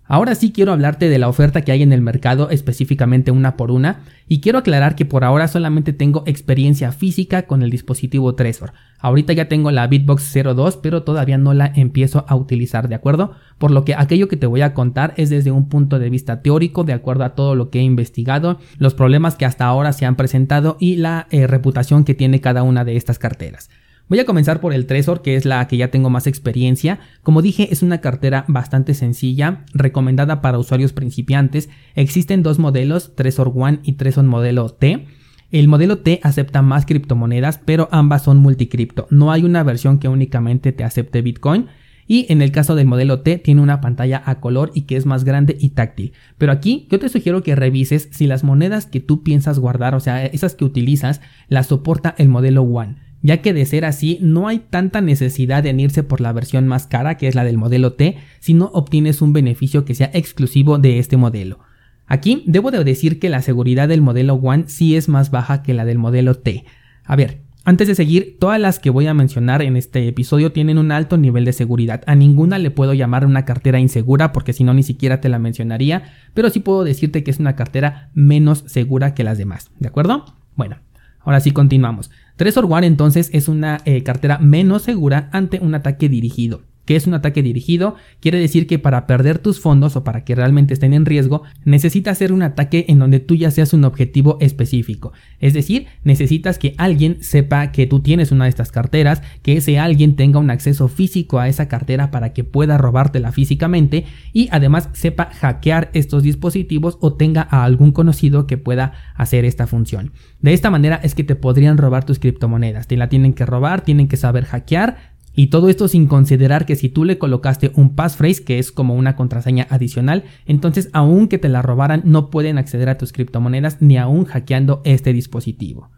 Ahora 0.05 0.35
sí 0.35 0.51
quiero 0.51 0.73
hablarte 0.73 1.07
de 1.07 1.19
la 1.19 1.29
oferta 1.29 1.61
que 1.61 1.71
hay 1.71 1.83
en 1.83 1.93
el 1.93 2.01
mercado, 2.01 2.49
específicamente 2.49 3.31
una 3.31 3.55
por 3.55 3.71
una, 3.71 4.01
y 4.27 4.41
quiero 4.41 4.59
aclarar 4.59 4.95
que 4.95 5.05
por 5.05 5.23
ahora 5.23 5.47
solamente 5.47 5.93
tengo 5.93 6.23
experiencia 6.25 6.91
física 6.91 7.43
con 7.43 7.63
el 7.63 7.69
dispositivo 7.69 8.35
Trezor. 8.35 8.73
Ahorita 8.99 9.33
ya 9.33 9.47
tengo 9.47 9.71
la 9.71 9.87
Bitbox 9.87 10.33
02, 10.33 10.77
pero 10.77 11.03
todavía 11.03 11.37
no 11.37 11.53
la 11.53 11.71
empiezo 11.75 12.25
a 12.27 12.35
utilizar, 12.35 12.89
¿de 12.89 12.95
acuerdo? 12.95 13.31
Por 13.57 13.71
lo 13.71 13.85
que 13.85 13.95
aquello 13.95 14.27
que 14.27 14.37
te 14.37 14.47
voy 14.47 14.61
a 14.61 14.73
contar 14.73 15.13
es 15.17 15.29
desde 15.29 15.51
un 15.51 15.69
punto 15.69 15.97
de 15.97 16.09
vista 16.09 16.41
teórico, 16.41 16.83
de 16.83 16.93
acuerdo 16.93 17.23
a 17.23 17.33
todo 17.33 17.55
lo 17.55 17.69
que 17.69 17.79
he 17.79 17.83
investigado, 17.83 18.59
los 18.77 18.93
problemas 18.93 19.35
que 19.35 19.45
hasta 19.45 19.65
ahora 19.65 19.93
se 19.93 20.05
han 20.05 20.17
presentado 20.17 20.77
y 20.79 20.97
la 20.97 21.27
eh, 21.31 21.47
reputación 21.47 22.03
que 22.03 22.15
tiene 22.15 22.41
cada 22.41 22.63
una 22.63 22.83
de 22.83 22.97
estas 22.97 23.17
carteras. 23.17 23.69
Voy 24.07 24.19
a 24.19 24.25
comenzar 24.25 24.59
por 24.59 24.73
el 24.73 24.87
Trezor, 24.87 25.21
que 25.21 25.35
es 25.35 25.45
la 25.45 25.65
que 25.67 25.77
ya 25.77 25.89
tengo 25.89 26.09
más 26.09 26.27
experiencia. 26.27 26.99
Como 27.23 27.41
dije, 27.41 27.69
es 27.71 27.81
una 27.81 28.01
cartera 28.01 28.43
bastante 28.49 28.93
sencilla, 28.93 29.63
recomendada 29.73 30.41
para 30.41 30.59
usuarios 30.59 30.91
principiantes. 30.91 31.69
Existen 31.95 32.43
dos 32.43 32.59
modelos, 32.59 33.15
Trezor 33.15 33.53
One 33.55 33.79
y 33.83 33.93
Trezor 33.93 34.25
modelo 34.25 34.69
T. 34.69 35.07
El 35.51 35.67
modelo 35.67 35.99
T 35.99 36.19
acepta 36.23 36.61
más 36.61 36.85
criptomonedas, 36.85 37.59
pero 37.63 37.87
ambas 37.91 38.23
son 38.23 38.37
multicripto. 38.37 39.07
No 39.11 39.31
hay 39.31 39.43
una 39.43 39.63
versión 39.63 39.97
que 39.97 40.07
únicamente 40.07 40.71
te 40.71 40.83
acepte 40.83 41.21
Bitcoin. 41.21 41.67
Y 42.07 42.25
en 42.29 42.41
el 42.41 42.51
caso 42.51 42.75
del 42.75 42.87
modelo 42.87 43.21
T 43.21 43.37
tiene 43.37 43.61
una 43.61 43.79
pantalla 43.79 44.21
a 44.25 44.41
color 44.41 44.71
y 44.73 44.81
que 44.81 44.97
es 44.97 45.05
más 45.05 45.23
grande 45.23 45.55
y 45.57 45.69
táctil. 45.69 46.11
Pero 46.37 46.51
aquí 46.51 46.87
yo 46.89 46.99
te 46.99 47.07
sugiero 47.07 47.43
que 47.43 47.55
revises 47.55 48.09
si 48.11 48.27
las 48.27 48.43
monedas 48.43 48.85
que 48.85 48.99
tú 48.99 49.23
piensas 49.23 49.59
guardar, 49.59 49.95
o 49.95 50.01
sea, 50.01 50.25
esas 50.25 50.55
que 50.55 50.65
utilizas, 50.65 51.21
las 51.47 51.67
soporta 51.67 52.13
el 52.17 52.27
modelo 52.27 52.63
One 52.63 53.10
ya 53.21 53.41
que 53.41 53.53
de 53.53 53.65
ser 53.65 53.85
así 53.85 54.17
no 54.21 54.47
hay 54.47 54.59
tanta 54.59 55.01
necesidad 55.01 55.63
de 55.63 55.71
irse 55.71 56.03
por 56.03 56.21
la 56.21 56.33
versión 56.33 56.67
más 56.67 56.87
cara 56.87 57.17
que 57.17 57.27
es 57.27 57.35
la 57.35 57.43
del 57.43 57.57
modelo 57.57 57.93
T, 57.93 58.17
si 58.39 58.53
no 58.53 58.71
obtienes 58.73 59.21
un 59.21 59.33
beneficio 59.33 59.85
que 59.85 59.95
sea 59.95 60.11
exclusivo 60.13 60.77
de 60.77 60.99
este 60.99 61.17
modelo. 61.17 61.59
Aquí 62.07 62.43
debo 62.45 62.71
de 62.71 62.83
decir 62.83 63.19
que 63.19 63.29
la 63.29 63.41
seguridad 63.41 63.87
del 63.87 64.01
modelo 64.01 64.33
One 64.35 64.65
sí 64.67 64.95
es 64.95 65.07
más 65.07 65.31
baja 65.31 65.63
que 65.63 65.73
la 65.73 65.85
del 65.85 65.97
modelo 65.97 66.35
T. 66.35 66.65
A 67.05 67.15
ver, 67.15 67.41
antes 67.63 67.87
de 67.87 67.93
seguir, 67.93 68.37
todas 68.39 68.59
las 68.59 68.79
que 68.79 68.89
voy 68.89 69.05
a 69.05 69.13
mencionar 69.13 69.61
en 69.61 69.77
este 69.77 70.07
episodio 70.07 70.51
tienen 70.51 70.79
un 70.79 70.91
alto 70.91 71.15
nivel 71.17 71.45
de 71.45 71.53
seguridad. 71.53 72.01
A 72.07 72.15
ninguna 72.15 72.57
le 72.57 72.71
puedo 72.71 72.95
llamar 72.95 73.23
una 73.23 73.45
cartera 73.45 73.79
insegura 73.79 74.31
porque 74.31 74.51
si 74.51 74.63
no 74.63 74.73
ni 74.73 74.81
siquiera 74.81 75.21
te 75.21 75.29
la 75.29 75.37
mencionaría, 75.37 76.11
pero 76.33 76.49
sí 76.49 76.59
puedo 76.59 76.83
decirte 76.83 77.23
que 77.23 77.29
es 77.29 77.39
una 77.39 77.55
cartera 77.55 78.09
menos 78.15 78.63
segura 78.65 79.13
que 79.13 79.23
las 79.23 79.37
demás, 79.37 79.69
¿de 79.79 79.89
acuerdo? 79.89 80.25
Bueno, 80.55 80.77
ahora 81.19 81.39
sí 81.39 81.51
continuamos. 81.51 82.09
Trezor 82.41 82.65
One 82.67 82.87
entonces 82.87 83.29
es 83.33 83.47
una 83.47 83.81
eh, 83.85 84.01
cartera 84.01 84.39
menos 84.39 84.81
segura 84.81 85.29
ante 85.31 85.59
un 85.59 85.75
ataque 85.75 86.09
dirigido. 86.09 86.63
Que 86.85 86.95
es 86.95 87.07
un 87.07 87.13
ataque 87.13 87.43
dirigido, 87.43 87.95
quiere 88.19 88.39
decir 88.39 88.67
que 88.67 88.79
para 88.79 89.07
perder 89.07 89.39
tus 89.39 89.59
fondos 89.59 89.95
o 89.95 90.03
para 90.03 90.23
que 90.23 90.35
realmente 90.35 90.73
estén 90.73 90.93
en 90.93 91.05
riesgo, 91.05 91.43
necesitas 91.65 92.13
hacer 92.13 92.33
un 92.33 92.41
ataque 92.41 92.85
en 92.87 92.99
donde 92.99 93.19
tú 93.19 93.35
ya 93.35 93.51
seas 93.51 93.73
un 93.73 93.85
objetivo 93.85 94.37
específico. 94.41 95.13
Es 95.39 95.53
decir, 95.53 95.87
necesitas 96.03 96.57
que 96.57 96.73
alguien 96.77 97.17
sepa 97.21 97.71
que 97.71 97.87
tú 97.87 97.99
tienes 97.99 98.31
una 98.31 98.45
de 98.45 98.49
estas 98.49 98.71
carteras, 98.71 99.21
que 99.41 99.57
ese 99.57 99.79
alguien 99.79 100.15
tenga 100.15 100.39
un 100.39 100.49
acceso 100.49 100.87
físico 100.87 101.39
a 101.39 101.47
esa 101.47 101.67
cartera 101.67 102.11
para 102.11 102.33
que 102.33 102.43
pueda 102.43 102.77
robártela 102.77 103.31
físicamente 103.31 104.05
y 104.33 104.49
además 104.51 104.89
sepa 104.93 105.29
hackear 105.33 105.89
estos 105.93 106.23
dispositivos 106.23 106.97
o 107.01 107.13
tenga 107.13 107.47
a 107.49 107.63
algún 107.63 107.91
conocido 107.91 108.47
que 108.47 108.57
pueda 108.57 108.93
hacer 109.15 109.45
esta 109.45 109.67
función. 109.67 110.11
De 110.41 110.53
esta 110.53 110.69
manera 110.69 110.99
es 111.03 111.15
que 111.15 111.23
te 111.23 111.35
podrían 111.35 111.77
robar 111.77 112.05
tus 112.05 112.19
criptomonedas. 112.19 112.87
Te 112.87 112.97
la 112.97 113.09
tienen 113.09 113.33
que 113.33 113.45
robar, 113.45 113.81
tienen 113.81 114.07
que 114.07 114.17
saber 114.17 114.45
hackear 114.45 115.10
y 115.33 115.47
todo 115.47 115.69
esto 115.69 115.87
sin 115.87 116.07
considerar 116.07 116.65
que 116.65 116.75
si 116.75 116.89
tú 116.89 117.05
le 117.05 117.17
colocaste 117.17 117.71
un 117.75 117.95
passphrase, 117.95 118.43
que 118.43 118.59
es 118.59 118.71
como 118.71 118.95
una 118.95 119.15
contraseña 119.15 119.67
adicional, 119.69 120.23
entonces 120.45 120.89
aunque 120.93 121.37
te 121.37 121.49
la 121.49 121.61
robaran 121.61 122.01
no 122.05 122.29
pueden 122.29 122.57
acceder 122.57 122.89
a 122.89 122.97
tus 122.97 123.13
criptomonedas 123.13 123.81
ni 123.81 123.97
aún 123.97 124.25
hackeando 124.25 124.81
este 124.83 125.13
dispositivo. 125.13 125.89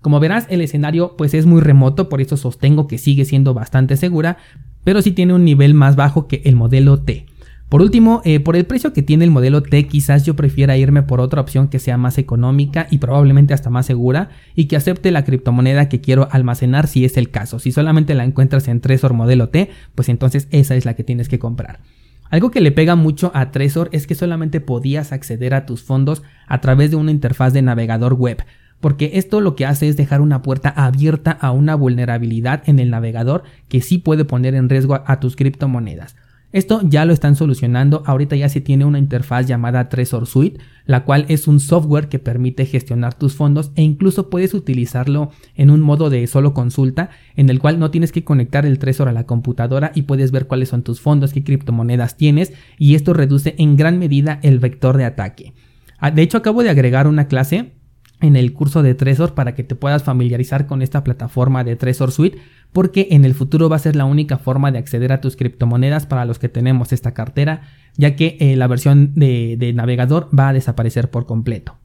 Como 0.00 0.18
verás, 0.18 0.46
el 0.50 0.60
escenario 0.60 1.16
pues 1.16 1.32
es 1.32 1.46
muy 1.46 1.60
remoto, 1.60 2.08
por 2.08 2.20
eso 2.20 2.36
sostengo 2.36 2.88
que 2.88 2.98
sigue 2.98 3.24
siendo 3.24 3.54
bastante 3.54 3.96
segura, 3.96 4.36
pero 4.84 5.00
sí 5.00 5.12
tiene 5.12 5.32
un 5.32 5.44
nivel 5.44 5.74
más 5.74 5.96
bajo 5.96 6.26
que 6.26 6.42
el 6.44 6.56
modelo 6.56 7.00
T. 7.00 7.26
Por 7.72 7.80
último, 7.80 8.20
eh, 8.26 8.38
por 8.38 8.54
el 8.54 8.66
precio 8.66 8.92
que 8.92 9.00
tiene 9.00 9.24
el 9.24 9.30
modelo 9.30 9.62
T, 9.62 9.86
quizás 9.86 10.26
yo 10.26 10.36
prefiera 10.36 10.76
irme 10.76 11.02
por 11.02 11.22
otra 11.22 11.40
opción 11.40 11.68
que 11.68 11.78
sea 11.78 11.96
más 11.96 12.18
económica 12.18 12.86
y 12.90 12.98
probablemente 12.98 13.54
hasta 13.54 13.70
más 13.70 13.86
segura 13.86 14.28
y 14.54 14.66
que 14.66 14.76
acepte 14.76 15.10
la 15.10 15.24
criptomoneda 15.24 15.88
que 15.88 16.02
quiero 16.02 16.28
almacenar 16.32 16.86
si 16.86 17.06
es 17.06 17.16
el 17.16 17.30
caso. 17.30 17.58
Si 17.58 17.72
solamente 17.72 18.14
la 18.14 18.24
encuentras 18.24 18.68
en 18.68 18.82
Trezor 18.82 19.14
modelo 19.14 19.48
T, 19.48 19.70
pues 19.94 20.10
entonces 20.10 20.48
esa 20.50 20.74
es 20.74 20.84
la 20.84 20.92
que 20.92 21.02
tienes 21.02 21.30
que 21.30 21.38
comprar. 21.38 21.80
Algo 22.28 22.50
que 22.50 22.60
le 22.60 22.72
pega 22.72 22.94
mucho 22.94 23.30
a 23.32 23.50
Trezor 23.52 23.88
es 23.92 24.06
que 24.06 24.16
solamente 24.16 24.60
podías 24.60 25.10
acceder 25.10 25.54
a 25.54 25.64
tus 25.64 25.82
fondos 25.82 26.22
a 26.48 26.60
través 26.60 26.90
de 26.90 26.96
una 26.96 27.10
interfaz 27.10 27.54
de 27.54 27.62
navegador 27.62 28.12
web, 28.12 28.44
porque 28.80 29.12
esto 29.14 29.40
lo 29.40 29.56
que 29.56 29.64
hace 29.64 29.88
es 29.88 29.96
dejar 29.96 30.20
una 30.20 30.42
puerta 30.42 30.68
abierta 30.68 31.30
a 31.30 31.52
una 31.52 31.74
vulnerabilidad 31.74 32.64
en 32.66 32.80
el 32.80 32.90
navegador 32.90 33.44
que 33.70 33.80
sí 33.80 33.96
puede 33.96 34.26
poner 34.26 34.54
en 34.56 34.68
riesgo 34.68 35.02
a 35.06 35.20
tus 35.20 35.36
criptomonedas. 35.36 36.16
Esto 36.52 36.82
ya 36.84 37.06
lo 37.06 37.14
están 37.14 37.34
solucionando, 37.34 38.02
ahorita 38.04 38.36
ya 38.36 38.50
se 38.50 38.60
tiene 38.60 38.84
una 38.84 38.98
interfaz 38.98 39.46
llamada 39.46 39.88
Trezor 39.88 40.26
Suite, 40.26 40.60
la 40.84 41.04
cual 41.04 41.24
es 41.28 41.48
un 41.48 41.60
software 41.60 42.08
que 42.08 42.18
permite 42.18 42.66
gestionar 42.66 43.14
tus 43.14 43.34
fondos 43.34 43.72
e 43.74 43.82
incluso 43.82 44.28
puedes 44.28 44.52
utilizarlo 44.52 45.30
en 45.54 45.70
un 45.70 45.80
modo 45.80 46.10
de 46.10 46.26
solo 46.26 46.52
consulta, 46.52 47.08
en 47.36 47.48
el 47.48 47.58
cual 47.58 47.78
no 47.78 47.90
tienes 47.90 48.12
que 48.12 48.24
conectar 48.24 48.66
el 48.66 48.78
Trezor 48.78 49.08
a 49.08 49.12
la 49.12 49.24
computadora 49.24 49.92
y 49.94 50.02
puedes 50.02 50.30
ver 50.30 50.46
cuáles 50.46 50.68
son 50.68 50.82
tus 50.82 51.00
fondos, 51.00 51.32
qué 51.32 51.42
criptomonedas 51.42 52.18
tienes 52.18 52.52
y 52.76 52.96
esto 52.96 53.14
reduce 53.14 53.54
en 53.56 53.76
gran 53.76 53.98
medida 53.98 54.38
el 54.42 54.58
vector 54.58 54.98
de 54.98 55.06
ataque. 55.06 55.54
Ah, 55.98 56.10
de 56.10 56.20
hecho 56.20 56.36
acabo 56.36 56.62
de 56.62 56.70
agregar 56.70 57.06
una 57.06 57.28
clase 57.28 57.72
en 58.22 58.36
el 58.36 58.52
curso 58.52 58.82
de 58.82 58.94
Trezor 58.94 59.34
para 59.34 59.54
que 59.54 59.64
te 59.64 59.74
puedas 59.74 60.02
familiarizar 60.02 60.66
con 60.66 60.80
esta 60.80 61.04
plataforma 61.04 61.64
de 61.64 61.76
Trezor 61.76 62.12
Suite 62.12 62.38
porque 62.72 63.08
en 63.10 63.24
el 63.24 63.34
futuro 63.34 63.68
va 63.68 63.76
a 63.76 63.80
ser 63.80 63.96
la 63.96 64.06
única 64.06 64.38
forma 64.38 64.72
de 64.72 64.78
acceder 64.78 65.12
a 65.12 65.20
tus 65.20 65.36
criptomonedas 65.36 66.06
para 66.06 66.24
los 66.24 66.38
que 66.38 66.48
tenemos 66.48 66.92
esta 66.92 67.12
cartera 67.12 67.62
ya 67.96 68.16
que 68.16 68.36
eh, 68.40 68.56
la 68.56 68.66
versión 68.66 69.12
de, 69.14 69.56
de 69.58 69.72
navegador 69.72 70.30
va 70.36 70.48
a 70.48 70.52
desaparecer 70.52 71.10
por 71.10 71.26
completo. 71.26 71.76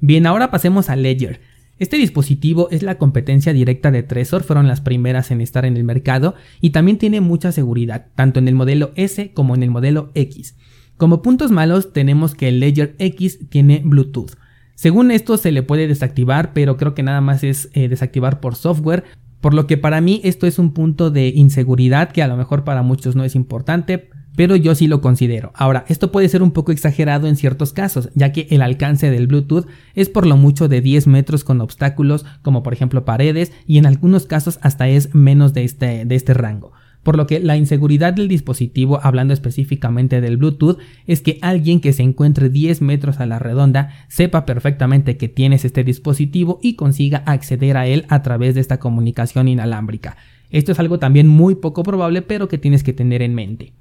Bien, 0.00 0.26
ahora 0.26 0.50
pasemos 0.50 0.88
a 0.88 0.96
Ledger. 0.96 1.40
Este 1.78 1.96
dispositivo 1.96 2.68
es 2.70 2.82
la 2.82 2.96
competencia 2.96 3.52
directa 3.52 3.90
de 3.90 4.02
Trezor, 4.02 4.44
fueron 4.44 4.68
las 4.68 4.80
primeras 4.80 5.30
en 5.30 5.40
estar 5.40 5.64
en 5.64 5.76
el 5.76 5.84
mercado 5.84 6.34
y 6.60 6.70
también 6.70 6.96
tiene 6.96 7.20
mucha 7.20 7.50
seguridad, 7.50 8.06
tanto 8.14 8.38
en 8.38 8.46
el 8.46 8.54
modelo 8.54 8.92
S 8.94 9.32
como 9.34 9.54
en 9.54 9.62
el 9.62 9.70
modelo 9.70 10.12
X. 10.14 10.56
Como 10.96 11.22
puntos 11.22 11.50
malos 11.50 11.92
tenemos 11.92 12.34
que 12.34 12.48
el 12.48 12.60
Ledger 12.60 12.94
X 12.98 13.48
tiene 13.48 13.82
Bluetooth. 13.84 14.36
Según 14.82 15.12
esto 15.12 15.36
se 15.36 15.52
le 15.52 15.62
puede 15.62 15.86
desactivar, 15.86 16.52
pero 16.52 16.76
creo 16.76 16.92
que 16.92 17.04
nada 17.04 17.20
más 17.20 17.44
es 17.44 17.70
eh, 17.72 17.86
desactivar 17.86 18.40
por 18.40 18.56
software, 18.56 19.04
por 19.40 19.54
lo 19.54 19.68
que 19.68 19.78
para 19.78 20.00
mí 20.00 20.20
esto 20.24 20.44
es 20.44 20.58
un 20.58 20.72
punto 20.72 21.12
de 21.12 21.28
inseguridad 21.28 22.10
que 22.10 22.20
a 22.20 22.26
lo 22.26 22.36
mejor 22.36 22.64
para 22.64 22.82
muchos 22.82 23.14
no 23.14 23.22
es 23.22 23.36
importante, 23.36 24.10
pero 24.34 24.56
yo 24.56 24.74
sí 24.74 24.88
lo 24.88 25.00
considero. 25.00 25.52
Ahora, 25.54 25.84
esto 25.86 26.10
puede 26.10 26.28
ser 26.28 26.42
un 26.42 26.50
poco 26.50 26.72
exagerado 26.72 27.28
en 27.28 27.36
ciertos 27.36 27.72
casos, 27.72 28.10
ya 28.16 28.32
que 28.32 28.48
el 28.50 28.60
alcance 28.60 29.08
del 29.08 29.28
Bluetooth 29.28 29.68
es 29.94 30.08
por 30.08 30.26
lo 30.26 30.36
mucho 30.36 30.66
de 30.66 30.80
10 30.80 31.06
metros 31.06 31.44
con 31.44 31.60
obstáculos 31.60 32.26
como 32.42 32.64
por 32.64 32.72
ejemplo 32.72 33.04
paredes 33.04 33.52
y 33.68 33.78
en 33.78 33.86
algunos 33.86 34.26
casos 34.26 34.58
hasta 34.62 34.88
es 34.88 35.14
menos 35.14 35.54
de 35.54 35.62
este, 35.62 36.06
de 36.06 36.14
este 36.16 36.34
rango 36.34 36.72
por 37.02 37.16
lo 37.16 37.26
que 37.26 37.40
la 37.40 37.56
inseguridad 37.56 38.12
del 38.12 38.28
dispositivo, 38.28 39.00
hablando 39.02 39.34
específicamente 39.34 40.20
del 40.20 40.36
Bluetooth, 40.36 40.78
es 41.06 41.20
que 41.20 41.38
alguien 41.42 41.80
que 41.80 41.92
se 41.92 42.02
encuentre 42.02 42.48
10 42.48 42.80
metros 42.82 43.20
a 43.20 43.26
la 43.26 43.38
redonda 43.38 43.90
sepa 44.08 44.46
perfectamente 44.46 45.16
que 45.16 45.28
tienes 45.28 45.64
este 45.64 45.84
dispositivo 45.84 46.58
y 46.62 46.74
consiga 46.74 47.18
acceder 47.26 47.76
a 47.76 47.86
él 47.86 48.04
a 48.08 48.22
través 48.22 48.54
de 48.54 48.60
esta 48.60 48.78
comunicación 48.78 49.48
inalámbrica. 49.48 50.16
Esto 50.50 50.72
es 50.72 50.78
algo 50.78 50.98
también 50.98 51.28
muy 51.28 51.54
poco 51.54 51.82
probable 51.82 52.22
pero 52.22 52.48
que 52.48 52.58
tienes 52.58 52.84
que 52.84 52.92
tener 52.92 53.22
en 53.22 53.34
mente. 53.34 53.72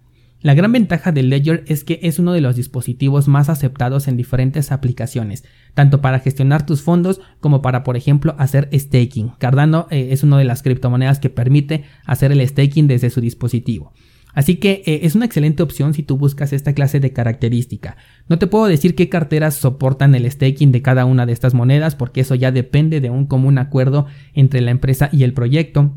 La 0.41 0.55
gran 0.55 0.71
ventaja 0.71 1.11
del 1.11 1.29
Ledger 1.29 1.63
es 1.67 1.83
que 1.83 1.99
es 2.01 2.17
uno 2.17 2.33
de 2.33 2.41
los 2.41 2.55
dispositivos 2.55 3.27
más 3.27 3.47
aceptados 3.47 4.07
en 4.07 4.17
diferentes 4.17 4.71
aplicaciones, 4.71 5.43
tanto 5.75 6.01
para 6.01 6.19
gestionar 6.19 6.65
tus 6.65 6.81
fondos 6.81 7.21
como 7.39 7.61
para, 7.61 7.83
por 7.83 7.95
ejemplo, 7.95 8.33
hacer 8.39 8.67
staking. 8.73 9.33
Cardano 9.37 9.85
eh, 9.91 10.09
es 10.11 10.23
una 10.23 10.39
de 10.39 10.45
las 10.45 10.63
criptomonedas 10.63 11.19
que 11.19 11.29
permite 11.29 11.83
hacer 12.05 12.31
el 12.31 12.47
staking 12.47 12.87
desde 12.87 13.11
su 13.11 13.21
dispositivo. 13.21 13.93
Así 14.33 14.55
que 14.55 14.81
eh, 14.85 15.01
es 15.03 15.13
una 15.13 15.25
excelente 15.25 15.61
opción 15.61 15.93
si 15.93 16.01
tú 16.01 16.17
buscas 16.17 16.53
esta 16.53 16.73
clase 16.73 16.99
de 16.99 17.13
característica. 17.13 17.97
No 18.27 18.39
te 18.39 18.47
puedo 18.47 18.65
decir 18.65 18.95
qué 18.95 19.09
carteras 19.09 19.53
soportan 19.55 20.15
el 20.15 20.29
staking 20.29 20.71
de 20.71 20.81
cada 20.81 21.05
una 21.05 21.27
de 21.27 21.33
estas 21.33 21.53
monedas 21.53 21.95
porque 21.95 22.21
eso 22.21 22.33
ya 22.33 22.51
depende 22.51 22.99
de 22.99 23.11
un 23.11 23.27
común 23.27 23.59
acuerdo 23.59 24.07
entre 24.33 24.61
la 24.61 24.71
empresa 24.71 25.09
y 25.11 25.23
el 25.23 25.33
proyecto. 25.33 25.93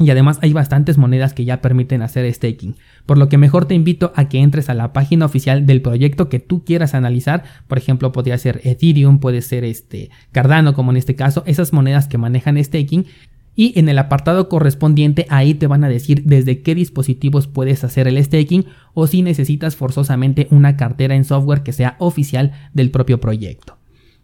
Y 0.00 0.10
además 0.10 0.38
hay 0.42 0.52
bastantes 0.52 0.96
monedas 0.96 1.34
que 1.34 1.44
ya 1.44 1.60
permiten 1.60 2.02
hacer 2.02 2.32
staking, 2.32 2.76
por 3.04 3.18
lo 3.18 3.28
que 3.28 3.36
mejor 3.36 3.66
te 3.66 3.74
invito 3.74 4.12
a 4.14 4.28
que 4.28 4.38
entres 4.38 4.70
a 4.70 4.74
la 4.74 4.92
página 4.92 5.26
oficial 5.26 5.66
del 5.66 5.82
proyecto 5.82 6.28
que 6.28 6.38
tú 6.38 6.64
quieras 6.64 6.94
analizar, 6.94 7.42
por 7.66 7.78
ejemplo 7.78 8.12
podría 8.12 8.38
ser 8.38 8.60
Ethereum, 8.62 9.18
puede 9.18 9.42
ser 9.42 9.64
este 9.64 10.10
Cardano 10.30 10.72
como 10.72 10.92
en 10.92 10.98
este 10.98 11.16
caso, 11.16 11.42
esas 11.46 11.72
monedas 11.72 12.06
que 12.06 12.18
manejan 12.18 12.62
staking. 12.62 13.06
Y 13.56 13.76
en 13.76 13.88
el 13.88 13.98
apartado 13.98 14.48
correspondiente 14.48 15.26
ahí 15.30 15.52
te 15.52 15.66
van 15.66 15.82
a 15.82 15.88
decir 15.88 16.22
desde 16.24 16.62
qué 16.62 16.76
dispositivos 16.76 17.48
puedes 17.48 17.82
hacer 17.82 18.06
el 18.06 18.22
staking 18.22 18.66
o 18.94 19.08
si 19.08 19.22
necesitas 19.22 19.74
forzosamente 19.74 20.46
una 20.52 20.76
cartera 20.76 21.16
en 21.16 21.24
software 21.24 21.64
que 21.64 21.72
sea 21.72 21.96
oficial 21.98 22.52
del 22.72 22.92
propio 22.92 23.20
proyecto. 23.20 23.77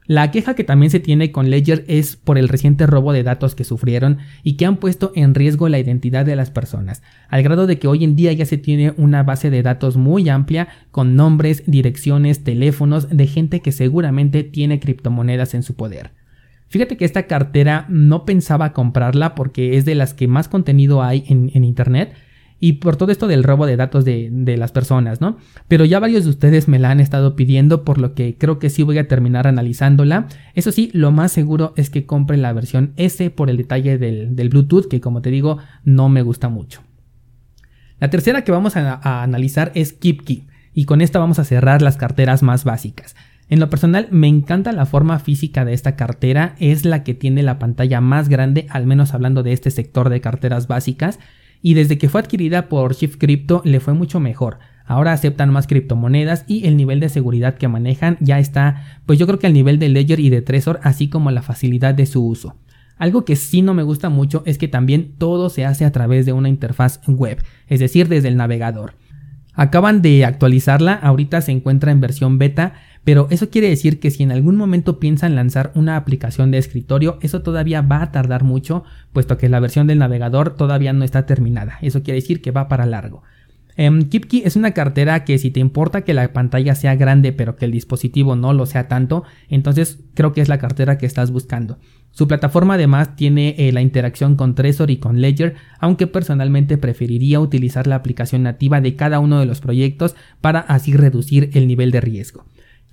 La 0.06 0.30
queja 0.30 0.54
que 0.54 0.64
también 0.64 0.90
se 0.90 1.00
tiene 1.00 1.32
con 1.32 1.48
Ledger 1.48 1.84
es 1.88 2.16
por 2.16 2.36
el 2.36 2.48
reciente 2.48 2.86
robo 2.86 3.14
de 3.14 3.22
datos 3.22 3.54
que 3.54 3.64
sufrieron 3.64 4.18
y 4.42 4.56
que 4.56 4.66
han 4.66 4.76
puesto 4.76 5.12
en 5.14 5.34
riesgo 5.34 5.70
la 5.70 5.78
identidad 5.78 6.26
de 6.26 6.36
las 6.36 6.50
personas, 6.50 7.02
al 7.30 7.42
grado 7.42 7.66
de 7.66 7.78
que 7.78 7.88
hoy 7.88 8.04
en 8.04 8.14
día 8.14 8.30
ya 8.34 8.44
se 8.44 8.58
tiene 8.58 8.92
una 8.98 9.22
base 9.22 9.48
de 9.48 9.62
datos 9.62 9.96
muy 9.96 10.28
amplia 10.28 10.68
con 10.90 11.16
nombres, 11.16 11.62
direcciones, 11.66 12.44
teléfonos 12.44 13.08
de 13.08 13.26
gente 13.26 13.60
que 13.60 13.72
seguramente 13.72 14.42
tiene 14.42 14.78
criptomonedas 14.78 15.54
en 15.54 15.62
su 15.62 15.74
poder. 15.74 16.10
Fíjate 16.68 16.98
que 16.98 17.06
esta 17.06 17.26
cartera 17.26 17.86
no 17.88 18.26
pensaba 18.26 18.74
comprarla 18.74 19.34
porque 19.34 19.78
es 19.78 19.86
de 19.86 19.94
las 19.94 20.12
que 20.12 20.28
más 20.28 20.48
contenido 20.48 21.02
hay 21.02 21.24
en, 21.28 21.50
en 21.54 21.64
internet, 21.64 22.12
y 22.60 22.74
por 22.74 22.96
todo 22.96 23.12
esto 23.12 23.26
del 23.26 23.42
robo 23.42 23.66
de 23.66 23.76
datos 23.76 24.04
de, 24.04 24.56
las 24.56 24.72
personas, 24.72 25.20
¿no? 25.20 25.36
Pero 25.68 25.84
ya 25.84 25.98
varios 25.98 26.24
de 26.24 26.30
ustedes 26.30 26.68
me 26.68 26.78
la 26.78 26.90
han 26.90 27.00
estado 27.00 27.36
pidiendo, 27.36 27.84
por 27.84 27.98
lo 27.98 28.14
que 28.14 28.36
creo 28.38 28.58
que 28.58 28.70
sí 28.70 28.82
voy 28.82 28.98
a 28.98 29.08
terminar 29.08 29.46
analizándola. 29.46 30.28
Eso 30.54 30.72
sí, 30.72 30.90
lo 30.94 31.10
más 31.10 31.32
seguro 31.32 31.74
es 31.76 31.90
que 31.90 32.06
compre 32.06 32.36
la 32.36 32.52
versión 32.52 32.92
S 32.96 33.28
por 33.30 33.50
el 33.50 33.56
detalle 33.56 33.98
del, 33.98 34.48
Bluetooth, 34.48 34.88
que 34.88 35.00
como 35.00 35.20
te 35.20 35.30
digo, 35.30 35.58
no 35.84 36.08
me 36.08 36.22
gusta 36.22 36.48
mucho. 36.48 36.80
La 38.00 38.10
tercera 38.10 38.44
que 38.44 38.52
vamos 38.52 38.76
a, 38.76 39.22
analizar 39.22 39.72
es 39.74 39.92
KeepKey, 39.92 40.46
y 40.72 40.84
con 40.84 41.00
esta 41.00 41.18
vamos 41.18 41.38
a 41.38 41.44
cerrar 41.44 41.82
las 41.82 41.96
carteras 41.96 42.42
más 42.42 42.64
básicas. 42.64 43.14
En 43.48 43.60
lo 43.60 43.68
personal 43.68 44.08
me 44.10 44.26
encanta 44.26 44.72
la 44.72 44.86
forma 44.86 45.18
física 45.18 45.64
de 45.64 45.74
esta 45.74 45.96
cartera, 45.96 46.54
es 46.58 46.84
la 46.84 47.04
que 47.04 47.14
tiene 47.14 47.42
la 47.42 47.58
pantalla 47.58 48.00
más 48.00 48.28
grande, 48.28 48.66
al 48.70 48.86
menos 48.86 49.12
hablando 49.12 49.42
de 49.42 49.52
este 49.52 49.70
sector 49.70 50.08
de 50.08 50.20
carteras 50.20 50.66
básicas, 50.66 51.18
y 51.64 51.72
desde 51.72 51.96
que 51.96 52.10
fue 52.10 52.20
adquirida 52.20 52.68
por 52.68 52.94
Shift 52.94 53.16
Crypto 53.18 53.62
le 53.64 53.80
fue 53.80 53.94
mucho 53.94 54.20
mejor. 54.20 54.58
Ahora 54.84 55.14
aceptan 55.14 55.50
más 55.50 55.66
criptomonedas 55.66 56.44
y 56.46 56.66
el 56.66 56.76
nivel 56.76 57.00
de 57.00 57.08
seguridad 57.08 57.54
que 57.54 57.68
manejan 57.68 58.18
ya 58.20 58.38
está, 58.38 59.00
pues 59.06 59.18
yo 59.18 59.26
creo 59.26 59.38
que 59.38 59.46
al 59.46 59.54
nivel 59.54 59.78
de 59.78 59.88
Ledger 59.88 60.20
y 60.20 60.28
de 60.28 60.42
Trezor, 60.42 60.78
así 60.82 61.08
como 61.08 61.30
la 61.30 61.40
facilidad 61.40 61.94
de 61.94 62.04
su 62.04 62.22
uso. 62.22 62.58
Algo 62.98 63.24
que 63.24 63.34
sí 63.34 63.62
no 63.62 63.72
me 63.72 63.82
gusta 63.82 64.10
mucho 64.10 64.42
es 64.44 64.58
que 64.58 64.68
también 64.68 65.14
todo 65.16 65.48
se 65.48 65.64
hace 65.64 65.86
a 65.86 65.90
través 65.90 66.26
de 66.26 66.34
una 66.34 66.50
interfaz 66.50 67.00
web, 67.08 67.42
es 67.66 67.80
decir, 67.80 68.08
desde 68.08 68.28
el 68.28 68.36
navegador. 68.36 68.92
Acaban 69.54 70.02
de 70.02 70.26
actualizarla, 70.26 70.92
ahorita 70.92 71.40
se 71.40 71.52
encuentra 71.52 71.92
en 71.92 72.00
versión 72.02 72.36
beta, 72.36 72.74
pero 73.04 73.28
eso 73.30 73.50
quiere 73.50 73.68
decir 73.68 74.00
que 74.00 74.10
si 74.10 74.22
en 74.22 74.32
algún 74.32 74.56
momento 74.56 74.98
piensan 74.98 75.36
lanzar 75.36 75.72
una 75.74 75.96
aplicación 75.96 76.50
de 76.50 76.58
escritorio, 76.58 77.18
eso 77.20 77.42
todavía 77.42 77.82
va 77.82 78.02
a 78.02 78.12
tardar 78.12 78.44
mucho, 78.44 78.84
puesto 79.12 79.36
que 79.36 79.50
la 79.50 79.60
versión 79.60 79.86
del 79.86 79.98
navegador 79.98 80.56
todavía 80.56 80.92
no 80.94 81.04
está 81.04 81.26
terminada. 81.26 81.78
Eso 81.82 82.02
quiere 82.02 82.20
decir 82.20 82.40
que 82.40 82.50
va 82.50 82.68
para 82.68 82.86
largo. 82.86 83.22
Um, 83.76 84.02
KeepKey 84.02 84.42
es 84.44 84.54
una 84.54 84.70
cartera 84.70 85.24
que 85.24 85.36
si 85.36 85.50
te 85.50 85.58
importa 85.58 86.02
que 86.02 86.14
la 86.14 86.32
pantalla 86.32 86.76
sea 86.76 86.94
grande 86.94 87.32
pero 87.32 87.56
que 87.56 87.64
el 87.64 87.72
dispositivo 87.72 88.36
no 88.36 88.52
lo 88.52 88.66
sea 88.66 88.86
tanto, 88.86 89.24
entonces 89.48 89.98
creo 90.14 90.32
que 90.32 90.40
es 90.40 90.48
la 90.48 90.58
cartera 90.58 90.96
que 90.96 91.06
estás 91.06 91.32
buscando. 91.32 91.78
Su 92.12 92.28
plataforma 92.28 92.74
además 92.74 93.16
tiene 93.16 93.56
eh, 93.58 93.72
la 93.72 93.82
interacción 93.82 94.36
con 94.36 94.54
Trezor 94.54 94.92
y 94.92 94.98
con 94.98 95.20
Ledger, 95.20 95.56
aunque 95.80 96.06
personalmente 96.06 96.78
preferiría 96.78 97.40
utilizar 97.40 97.88
la 97.88 97.96
aplicación 97.96 98.44
nativa 98.44 98.80
de 98.80 98.94
cada 98.94 99.18
uno 99.18 99.40
de 99.40 99.46
los 99.46 99.60
proyectos 99.60 100.14
para 100.40 100.60
así 100.60 100.92
reducir 100.92 101.50
el 101.54 101.66
nivel 101.66 101.90
de 101.90 102.00
riesgo. 102.00 102.44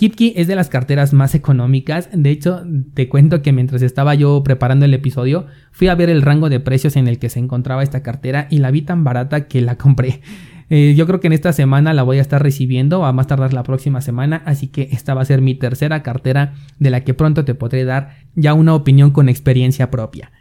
KeepKey 0.02 0.34
es 0.36 0.48
de 0.48 0.56
las 0.56 0.68
carteras 0.68 1.14
más 1.14 1.36
económicas. 1.36 2.10
De 2.12 2.32
hecho, 2.32 2.64
te 2.96 3.08
cuento 3.08 3.44
que 3.44 3.52
mientras 3.52 3.84
estaba 3.84 4.16
yo 4.16 4.42
preparando 4.44 4.86
el 4.86 4.96
episodio, 4.96 5.46
fui 5.72 5.90
a 5.90 5.96
ver 5.96 6.10
el 6.10 6.24
rango 6.24 6.50
de 6.50 6.60
precios 6.60 6.96
en 6.96 7.08
el 7.08 7.20
que 7.20 7.30
se 7.30 7.38
encontraba 7.38 7.84
esta 7.84 8.02
cartera 8.02 8.48
y 8.50 8.58
la 8.58 8.72
vi 8.72 8.82
tan 8.82 9.04
barata 9.04 9.48
que 9.48 9.62
la 9.62 9.78
compré. 9.78 10.22
Eh, 10.74 10.94
yo 10.96 11.06
creo 11.06 11.20
que 11.20 11.28
en 11.28 11.34
esta 11.34 11.52
semana 11.52 11.94
la 11.94 12.04
voy 12.04 12.20
a 12.20 12.22
estar 12.22 12.42
recibiendo, 12.42 13.04
a 13.04 13.12
más 13.12 13.28
tardar 13.28 13.52
la 13.52 13.64
próxima 13.64 14.00
semana, 14.00 14.42
así 14.46 14.68
que 14.68 14.88
esta 14.94 15.14
va 15.14 15.22
a 15.22 15.26
ser 15.26 15.42
mi 15.42 15.54
tercera 15.54 16.02
cartera 16.02 16.54
de 16.80 16.90
la 16.90 17.02
que 17.02 17.14
pronto 17.14 17.44
te 17.44 17.56
podré 17.56 17.84
dar 17.84 18.16
ya 18.36 18.54
una 18.54 18.74
opinión 18.74 19.12
con 19.12 19.28
experiencia 19.28 19.92
propia. 19.92 20.32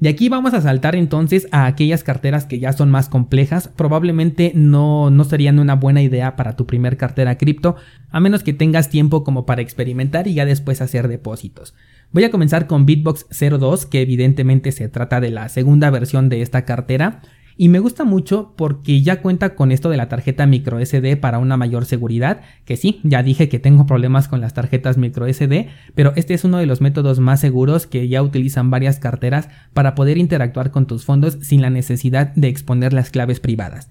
De 0.00 0.08
aquí 0.08 0.30
vamos 0.30 0.54
a 0.54 0.62
saltar 0.62 0.96
entonces 0.96 1.46
a 1.52 1.66
aquellas 1.66 2.02
carteras 2.02 2.46
que 2.46 2.58
ya 2.58 2.72
son 2.72 2.90
más 2.90 3.10
complejas, 3.10 3.68
probablemente 3.68 4.52
no, 4.54 5.10
no 5.10 5.24
serían 5.24 5.58
una 5.58 5.74
buena 5.74 6.00
idea 6.00 6.36
para 6.36 6.56
tu 6.56 6.66
primer 6.66 6.96
cartera 6.96 7.36
cripto, 7.36 7.76
a 8.10 8.18
menos 8.18 8.42
que 8.42 8.54
tengas 8.54 8.88
tiempo 8.88 9.24
como 9.24 9.44
para 9.44 9.60
experimentar 9.60 10.26
y 10.26 10.32
ya 10.32 10.46
después 10.46 10.80
hacer 10.80 11.06
depósitos. 11.06 11.74
Voy 12.12 12.24
a 12.24 12.30
comenzar 12.30 12.66
con 12.66 12.86
Bitbox 12.86 13.26
02, 13.28 13.84
que 13.84 14.00
evidentemente 14.00 14.72
se 14.72 14.88
trata 14.88 15.20
de 15.20 15.30
la 15.30 15.50
segunda 15.50 15.90
versión 15.90 16.30
de 16.30 16.40
esta 16.40 16.64
cartera. 16.64 17.20
Y 17.62 17.68
me 17.68 17.78
gusta 17.78 18.04
mucho 18.04 18.54
porque 18.56 19.02
ya 19.02 19.20
cuenta 19.20 19.54
con 19.54 19.70
esto 19.70 19.90
de 19.90 19.98
la 19.98 20.08
tarjeta 20.08 20.46
micro 20.46 20.80
SD 20.82 21.18
para 21.18 21.38
una 21.38 21.58
mayor 21.58 21.84
seguridad, 21.84 22.40
que 22.64 22.78
sí, 22.78 23.00
ya 23.02 23.22
dije 23.22 23.50
que 23.50 23.58
tengo 23.58 23.84
problemas 23.84 24.28
con 24.28 24.40
las 24.40 24.54
tarjetas 24.54 24.96
micro 24.96 25.30
SD, 25.30 25.68
pero 25.94 26.14
este 26.16 26.32
es 26.32 26.44
uno 26.44 26.56
de 26.56 26.64
los 26.64 26.80
métodos 26.80 27.20
más 27.20 27.38
seguros 27.38 27.86
que 27.86 28.08
ya 28.08 28.22
utilizan 28.22 28.70
varias 28.70 28.98
carteras 28.98 29.50
para 29.74 29.94
poder 29.94 30.16
interactuar 30.16 30.70
con 30.70 30.86
tus 30.86 31.04
fondos 31.04 31.36
sin 31.42 31.60
la 31.60 31.68
necesidad 31.68 32.34
de 32.34 32.48
exponer 32.48 32.94
las 32.94 33.10
claves 33.10 33.40
privadas. 33.40 33.90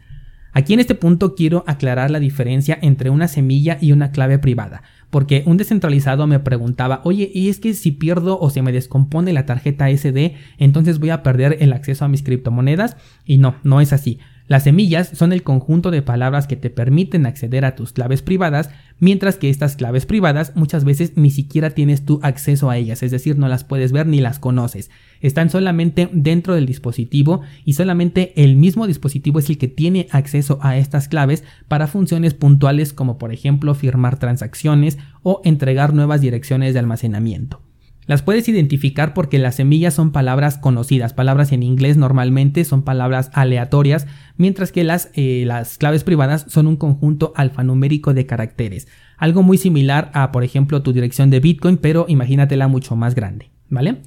Aquí 0.52 0.74
en 0.74 0.80
este 0.80 0.96
punto 0.96 1.36
quiero 1.36 1.64
aclarar 1.68 2.10
la 2.10 2.20
diferencia 2.20 2.80
entre 2.82 3.12
una 3.12 3.28
semilla 3.28 3.78
y 3.80 3.92
una 3.92 4.10
clave 4.10 4.40
privada, 4.40 4.82
porque 5.10 5.44
un 5.46 5.58
descentralizado 5.58 6.28
me 6.28 6.40
preguntaba, 6.40 7.02
oye, 7.04 7.32
¿y 7.34 7.50
es 7.50 7.60
que 7.60 7.74
si 7.74 7.92
pierdo 7.92 8.40
o 8.40 8.50
se 8.50 8.62
me 8.62 8.72
descompone 8.72 9.34
la 9.34 9.46
tarjeta 9.46 9.90
SD, 9.90 10.36
entonces 10.58 11.00
voy 11.00 11.10
a 11.10 11.24
perder 11.24 11.58
el 11.62 11.74
acceso 11.74 12.06
a 12.06 12.10
mis 12.10 12.24
criptomonedas? 12.24 12.98
Y 13.26 13.38
no, 13.38 13.56
no 13.64 13.82
es 13.82 13.94
así. 13.94 14.20
Las 14.50 14.64
semillas 14.64 15.12
son 15.14 15.32
el 15.32 15.44
conjunto 15.44 15.92
de 15.92 16.02
palabras 16.02 16.48
que 16.48 16.56
te 16.56 16.72
permiten 16.72 17.28
acceder 17.28 17.66
a 17.66 17.76
tus 17.76 17.94
claves 17.94 18.24
privadas, 18.24 18.72
mientras 18.98 19.38
que 19.38 19.52
estas 19.52 19.76
claves 19.76 20.08
privadas 20.08 20.54
muchas 20.56 20.86
veces 20.86 21.14
ni 21.16 21.30
siquiera 21.30 21.70
tienes 21.70 22.04
tu 22.04 22.20
acceso 22.24 22.72
a 22.72 22.78
ellas, 22.78 23.04
es 23.04 23.12
decir, 23.12 23.38
no 23.38 23.48
las 23.48 23.64
puedes 23.64 23.92
ver 23.92 24.08
ni 24.08 24.22
las 24.22 24.40
conoces. 24.40 24.90
Están 25.22 25.52
solamente 25.52 26.10
dentro 26.12 26.56
del 26.56 26.66
dispositivo 26.66 27.42
y 27.64 27.74
solamente 27.74 28.34
el 28.44 28.56
mismo 28.56 28.88
dispositivo 28.88 29.38
es 29.38 29.52
el 29.52 29.60
que 29.60 29.68
tiene 29.68 30.08
acceso 30.10 30.58
a 30.64 30.78
estas 30.78 31.08
claves 31.08 31.44
para 31.68 31.86
funciones 31.86 32.34
puntuales 32.34 32.92
como 32.92 33.20
por 33.20 33.32
ejemplo 33.32 33.76
firmar 33.76 34.18
transacciones 34.18 34.98
o 35.22 35.42
entregar 35.44 35.94
nuevas 35.94 36.22
direcciones 36.22 36.74
de 36.74 36.80
almacenamiento. 36.80 37.69
Las 38.10 38.24
puedes 38.24 38.50
identificar 38.50 39.14
porque 39.14 39.38
las 39.38 39.58
semillas 39.58 39.94
son 39.94 40.12
palabras 40.12 40.58
conocidas, 40.58 41.14
palabras 41.14 41.52
en 41.52 41.62
inglés 41.62 41.96
normalmente 41.96 42.66
son 42.66 42.82
palabras 42.82 43.30
aleatorias, 43.34 44.08
mientras 44.36 44.72
que 44.72 44.84
las, 44.84 45.12
eh, 45.14 45.44
las 45.46 45.78
claves 45.78 46.04
privadas 46.04 46.48
son 46.50 46.66
un 46.66 46.76
conjunto 46.76 47.34
alfanumérico 47.36 48.16
de 48.16 48.26
caracteres, 48.26 48.88
algo 49.20 49.44
muy 49.44 49.60
similar 49.60 50.10
a 50.16 50.32
por 50.32 50.44
ejemplo 50.44 50.82
tu 50.82 50.92
dirección 50.92 51.30
de 51.30 51.40
Bitcoin, 51.40 51.78
pero 51.78 52.08
imagínatela 52.08 52.68
mucho 52.68 52.96
más 52.96 53.14
grande, 53.14 53.52
¿vale? 53.70 53.98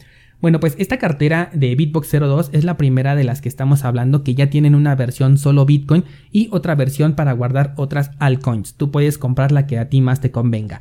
Bueno, 0.41 0.59
pues 0.59 0.75
esta 0.81 0.99
cartera 0.99 1.51
de 1.55 1.77
Bitbox 1.77 2.11
02 2.11 2.51
es 2.53 2.65
la 2.65 2.77
primera 2.77 3.15
de 3.15 3.23
las 3.23 3.41
que 3.41 3.49
estamos 3.49 3.85
hablando 3.85 4.25
que 4.25 4.35
ya 4.35 4.51
tienen 4.51 4.75
una 4.75 4.97
versión 4.97 5.39
solo 5.39 5.65
Bitcoin 5.65 6.03
y 6.33 6.49
otra 6.51 6.75
versión 6.75 7.13
para 7.15 7.35
guardar 7.35 7.75
otras 7.77 8.11
altcoins. 8.19 8.75
Tú 8.75 8.91
puedes 8.91 9.17
comprar 9.17 9.53
la 9.53 9.69
que 9.69 9.79
a 9.79 9.89
ti 9.89 10.01
más 10.01 10.21
te 10.21 10.33
convenga. 10.33 10.81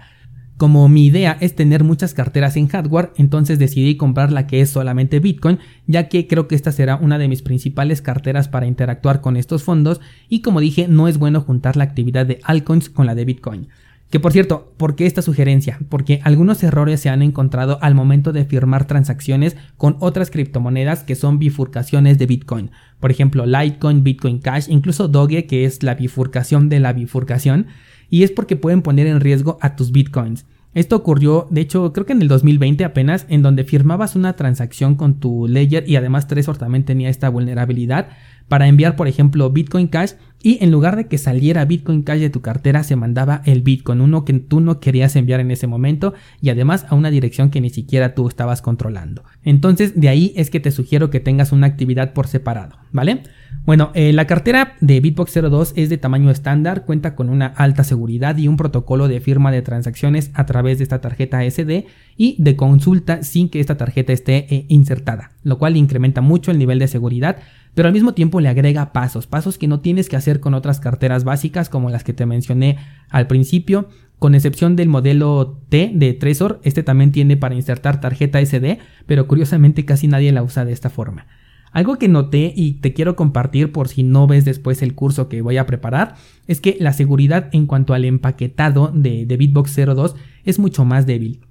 Como 0.61 0.87
mi 0.89 1.07
idea 1.07 1.37
es 1.39 1.55
tener 1.55 1.83
muchas 1.83 2.13
carteras 2.13 2.55
en 2.55 2.67
hardware, 2.67 3.13
entonces 3.15 3.57
decidí 3.57 3.97
comprar 3.97 4.31
la 4.31 4.45
que 4.45 4.61
es 4.61 4.69
solamente 4.69 5.19
Bitcoin, 5.19 5.57
ya 5.87 6.07
que 6.07 6.27
creo 6.27 6.47
que 6.47 6.53
esta 6.53 6.71
será 6.71 6.97
una 6.97 7.17
de 7.17 7.27
mis 7.27 7.41
principales 7.41 8.03
carteras 8.03 8.47
para 8.47 8.67
interactuar 8.67 9.21
con 9.21 9.37
estos 9.37 9.63
fondos 9.63 10.01
y 10.29 10.43
como 10.43 10.59
dije, 10.59 10.87
no 10.87 11.07
es 11.07 11.17
bueno 11.17 11.41
juntar 11.41 11.77
la 11.77 11.83
actividad 11.83 12.27
de 12.27 12.41
altcoins 12.43 12.91
con 12.91 13.07
la 13.07 13.15
de 13.15 13.25
Bitcoin. 13.25 13.69
Que 14.11 14.19
por 14.19 14.33
cierto, 14.33 14.71
¿por 14.77 14.95
qué 14.95 15.07
esta 15.07 15.23
sugerencia? 15.23 15.79
Porque 15.89 16.21
algunos 16.23 16.61
errores 16.61 16.99
se 16.99 17.09
han 17.09 17.23
encontrado 17.23 17.79
al 17.81 17.95
momento 17.95 18.31
de 18.31 18.45
firmar 18.45 18.85
transacciones 18.85 19.57
con 19.77 19.97
otras 19.99 20.29
criptomonedas 20.29 21.01
que 21.01 21.15
son 21.15 21.39
bifurcaciones 21.39 22.19
de 22.19 22.27
Bitcoin. 22.27 22.69
Por 22.99 23.09
ejemplo, 23.09 23.47
Litecoin, 23.47 24.03
Bitcoin 24.03 24.37
Cash, 24.37 24.67
incluso 24.69 25.07
Doge, 25.07 25.47
que 25.47 25.65
es 25.65 25.81
la 25.81 25.95
bifurcación 25.95 26.69
de 26.69 26.79
la 26.79 26.93
bifurcación. 26.93 27.65
Y 28.11 28.21
es 28.21 28.29
porque 28.31 28.57
pueden 28.57 28.83
poner 28.83 29.07
en 29.07 29.21
riesgo 29.21 29.57
a 29.61 29.75
tus 29.75 29.91
Bitcoins. 29.91 30.45
Esto 30.73 30.95
ocurrió, 30.95 31.47
de 31.49 31.61
hecho, 31.61 31.91
creo 31.91 32.05
que 32.05 32.13
en 32.13 32.21
el 32.21 32.29
2020 32.29 32.85
apenas, 32.85 33.25
en 33.27 33.41
donde 33.41 33.65
firmabas 33.65 34.15
una 34.15 34.37
transacción 34.37 34.95
con 34.95 35.19
tu 35.19 35.47
Ledger 35.47 35.87
y 35.89 35.97
además 35.97 36.27
Trezor 36.27 36.57
también 36.57 36.85
tenía 36.85 37.09
esta 37.09 37.27
vulnerabilidad 37.27 38.07
para 38.51 38.67
enviar, 38.67 38.97
por 38.97 39.07
ejemplo, 39.07 39.49
Bitcoin 39.49 39.87
Cash 39.87 40.11
y 40.43 40.61
en 40.61 40.71
lugar 40.71 40.97
de 40.97 41.07
que 41.07 41.17
saliera 41.17 41.63
Bitcoin 41.63 42.01
Cash 42.03 42.19
de 42.19 42.29
tu 42.29 42.41
cartera 42.41 42.83
se 42.83 42.97
mandaba 42.97 43.41
el 43.45 43.61
Bitcoin, 43.61 44.01
uno 44.01 44.25
que 44.25 44.33
tú 44.33 44.59
no 44.59 44.81
querías 44.81 45.15
enviar 45.15 45.39
en 45.39 45.51
ese 45.51 45.67
momento 45.67 46.13
y 46.41 46.49
además 46.49 46.85
a 46.89 46.95
una 46.95 47.11
dirección 47.11 47.49
que 47.49 47.61
ni 47.61 47.69
siquiera 47.69 48.13
tú 48.13 48.27
estabas 48.27 48.61
controlando. 48.61 49.23
Entonces 49.45 49.97
de 49.97 50.09
ahí 50.09 50.33
es 50.35 50.49
que 50.49 50.59
te 50.59 50.71
sugiero 50.71 51.09
que 51.09 51.21
tengas 51.21 51.53
una 51.53 51.67
actividad 51.67 52.11
por 52.11 52.27
separado, 52.27 52.75
¿vale? 52.91 53.23
Bueno, 53.63 53.91
eh, 53.93 54.11
la 54.11 54.27
cartera 54.27 54.73
de 54.81 54.99
Bitbox 54.99 55.33
02 55.33 55.73
es 55.77 55.89
de 55.89 55.97
tamaño 55.97 56.29
estándar, 56.29 56.83
cuenta 56.83 57.15
con 57.15 57.29
una 57.29 57.45
alta 57.45 57.85
seguridad 57.85 58.35
y 58.37 58.49
un 58.49 58.57
protocolo 58.57 59.07
de 59.07 59.21
firma 59.21 59.51
de 59.51 59.61
transacciones 59.61 60.31
a 60.33 60.45
través 60.45 60.79
de 60.79 60.83
esta 60.83 60.99
tarjeta 60.99 61.49
SD 61.49 61.85
y 62.17 62.35
de 62.37 62.55
consulta 62.57 63.23
sin 63.23 63.47
que 63.47 63.61
esta 63.61 63.77
tarjeta 63.77 64.11
esté 64.11 64.53
eh, 64.53 64.65
insertada, 64.67 65.31
lo 65.43 65.57
cual 65.57 65.77
incrementa 65.77 66.19
mucho 66.19 66.51
el 66.51 66.57
nivel 66.57 66.79
de 66.79 66.87
seguridad 66.87 67.37
pero 67.73 67.87
al 67.87 67.93
mismo 67.93 68.13
tiempo 68.13 68.39
le 68.39 68.49
agrega 68.49 68.93
pasos, 68.93 69.27
pasos 69.27 69.57
que 69.57 69.67
no 69.67 69.79
tienes 69.79 70.09
que 70.09 70.15
hacer 70.15 70.39
con 70.39 70.53
otras 70.53 70.79
carteras 70.79 71.23
básicas 71.23 71.69
como 71.69 71.89
las 71.89 72.03
que 72.03 72.13
te 72.13 72.25
mencioné 72.25 72.77
al 73.09 73.27
principio, 73.27 73.89
con 74.19 74.35
excepción 74.35 74.75
del 74.75 74.87
modelo 74.87 75.59
T 75.69 75.91
de 75.95 76.13
Trezor, 76.13 76.59
este 76.63 76.83
también 76.83 77.11
tiene 77.11 77.37
para 77.37 77.55
insertar 77.55 77.99
tarjeta 77.99 78.39
SD, 78.39 78.77
pero 79.07 79.27
curiosamente 79.27 79.83
casi 79.85 80.07
nadie 80.07 80.31
la 80.31 80.43
usa 80.43 80.63
de 80.63 80.73
esta 80.73 80.89
forma. 80.89 81.25
Algo 81.71 81.97
que 81.97 82.09
noté 82.09 82.53
y 82.55 82.73
te 82.73 82.93
quiero 82.93 83.15
compartir 83.15 83.71
por 83.71 83.87
si 83.87 84.03
no 84.03 84.27
ves 84.27 84.43
después 84.43 84.81
el 84.81 84.93
curso 84.93 85.29
que 85.29 85.41
voy 85.41 85.57
a 85.57 85.65
preparar, 85.65 86.15
es 86.45 86.59
que 86.59 86.77
la 86.79 86.91
seguridad 86.91 87.49
en 87.53 87.65
cuanto 87.65 87.93
al 87.93 88.03
empaquetado 88.03 88.91
de, 88.93 89.25
de 89.25 89.37
Bitbox 89.37 89.75
02 89.75 90.15
es 90.43 90.59
mucho 90.59 90.83
más 90.83 91.05
débil. 91.05 91.41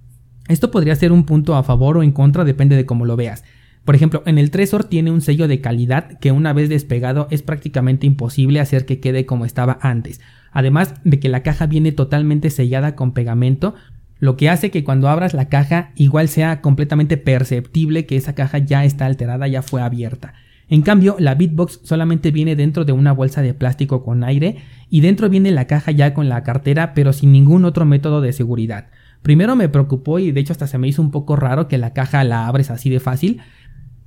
Esto 0.47 0.71
podría 0.71 0.95
ser 0.95 1.11
un 1.11 1.25
punto 1.25 1.57
a 1.57 1.63
favor 1.63 1.97
o 1.97 2.03
en 2.03 2.13
contra, 2.13 2.45
depende 2.45 2.77
de 2.77 2.85
cómo 2.85 3.07
lo 3.07 3.17
veas. 3.17 3.45
Por 3.85 3.95
ejemplo, 3.95 4.23
en 4.27 4.39
el 4.39 4.51
Tresor 4.51 4.85
tiene 4.85 5.11
un 5.11 5.21
sello 5.21 5.49
de 5.49 5.61
calidad 5.61 6.19
que 6.19 6.33
una 6.33 6.53
vez 6.53 6.69
despegado 6.69 7.29
es 7.31 7.43
prácticamente 7.43 8.07
imposible 8.07 8.61
hacer 8.61 8.87
que 8.87 9.01
quede 9.01 9.27
como 9.27 9.45
estaba 9.45 9.79
antes. 9.81 10.21
Además 10.53 10.95
de 11.05 11.19
que 11.19 11.29
la 11.29 11.43
caja 11.43 11.67
viene 11.67 11.93
totalmente 11.93 12.51
sellada 12.51 12.95
con 12.95 13.13
pegamento, 13.13 13.75
lo 14.19 14.37
que 14.37 14.51
hace 14.51 14.71
que 14.71 14.85
cuando 14.85 15.09
abras 15.09 15.33
la 15.33 15.49
caja 15.49 15.93
igual 15.97 16.29
sea 16.29 16.61
completamente 16.61 17.17
perceptible 17.17 18.05
que 18.05 18.17
esa 18.17 18.35
caja 18.35 18.59
ya 18.59 18.85
está 18.85 19.07
alterada, 19.07 19.49
ya 19.49 19.63
fue 19.63 19.81
abierta. 19.81 20.35
En 20.69 20.83
cambio, 20.83 21.17
la 21.19 21.35
Bitbox 21.35 21.81
solamente 21.83 22.31
viene 22.31 22.55
dentro 22.55 22.85
de 22.85 22.93
una 22.93 23.13
bolsa 23.13 23.43
de 23.43 23.55
plástico 23.55 24.05
con 24.05 24.23
aire 24.23 24.59
y 24.89 25.01
dentro 25.01 25.29
viene 25.29 25.51
la 25.51 25.67
caja 25.67 25.91
ya 25.91 26.15
con 26.15 26.29
la 26.29 26.45
cartera 26.45 26.95
pero 26.95 27.13
sin 27.13 27.33
ningún 27.33 27.65
otro 27.65 27.87
método 27.87 28.21
de 28.21 28.33
seguridad. 28.33 28.89
Primero 29.23 29.57
me 29.57 29.69
preocupó 29.69 30.19
y 30.19 30.33
de 30.33 30.41
hecho 30.41 30.53
hasta 30.53 30.67
se 30.67 30.79
me 30.79 30.87
hizo 30.87 31.03
un 31.03 31.11
poco 31.11 31.35
raro 31.35 31.67
que 31.67 31.77
la 31.77 31.93
caja 31.93 32.23
la 32.25 32.47
abres 32.47 32.71
así 32.71 32.89
de 32.89 33.01
fácil, 33.01 33.41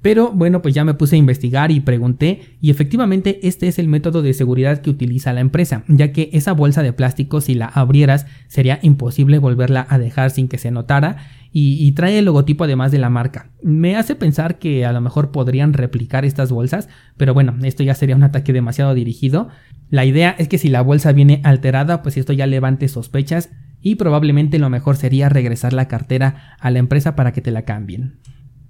pero 0.04 0.32
bueno, 0.34 0.62
pues 0.62 0.76
ya 0.76 0.84
me 0.84 0.94
puse 0.96 1.16
a 1.16 1.20
investigar 1.20 1.72
y 1.72 1.80
pregunté 1.80 2.58
y 2.60 2.70
efectivamente 2.70 3.40
este 3.48 3.70
es 3.70 3.80
el 3.80 3.88
método 3.88 4.22
de 4.22 4.34
seguridad 4.34 4.82
que 4.82 4.90
utiliza 4.90 5.32
la 5.32 5.40
empresa, 5.40 5.86
ya 5.88 6.12
que 6.12 6.30
esa 6.34 6.52
bolsa 6.52 6.84
de 6.84 6.92
plástico 6.92 7.40
si 7.40 7.56
la 7.56 7.68
abrieras 7.68 8.28
sería 8.50 8.80
imposible 8.82 9.40
volverla 9.40 9.88
a 9.90 9.98
dejar 9.98 10.30
sin 10.30 10.50
que 10.50 10.58
se 10.58 10.72
notara 10.72 11.18
y, 11.56 11.92
trae 11.92 12.18
el 12.18 12.26
logotipo 12.26 12.64
además 12.64 12.92
de 12.92 12.98
la 12.98 13.12
marca. 13.12 13.52
Me 13.62 13.96
hace 13.96 14.16
pensar 14.16 14.58
que 14.58 14.86
a 14.86 14.92
lo 14.92 15.02
mejor 15.02 15.32
podrían 15.32 15.74
replicar 15.74 16.26
estas 16.26 16.52
bolsas, 16.52 16.90
pero 17.16 17.36
bueno, 17.36 17.56
esto 17.64 17.84
ya 17.84 17.94
sería 17.94 18.16
un 18.16 18.24
ataque 18.24 18.54
demasiado 18.54 18.96
dirigido. 18.96 19.50
La 19.92 20.04
idea 20.04 20.36
es 20.38 20.48
que 20.48 20.58
si 20.58 20.68
la 20.68 20.82
bolsa 20.82 21.14
viene 21.14 21.42
alterada, 21.44 22.02
pues 22.02 22.18
esto 22.18 22.34
ya 22.34 22.48
levante 22.48 22.88
sospechas 22.88 23.52
y 23.84 23.96
probablemente 23.96 24.58
lo 24.58 24.70
mejor 24.72 24.98
sería 24.98 25.30
regresar 25.30 25.74
la 25.74 25.88
cartera 25.88 26.58
a 26.60 26.72
la 26.72 26.80
empresa 26.80 27.16
para 27.16 27.32
que 27.32 27.42
te 27.42 27.52
la 27.52 27.62
cambien. 27.62 28.18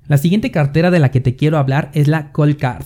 La 0.08 0.18
siguiente 0.18 0.52
cartera 0.52 0.92
de 0.92 1.00
la 1.00 1.12
que 1.12 1.22
te 1.22 1.36
quiero 1.36 1.58
hablar 1.58 1.90
es 1.94 2.08
la 2.08 2.32
Call 2.32 2.58
Card. 2.58 2.86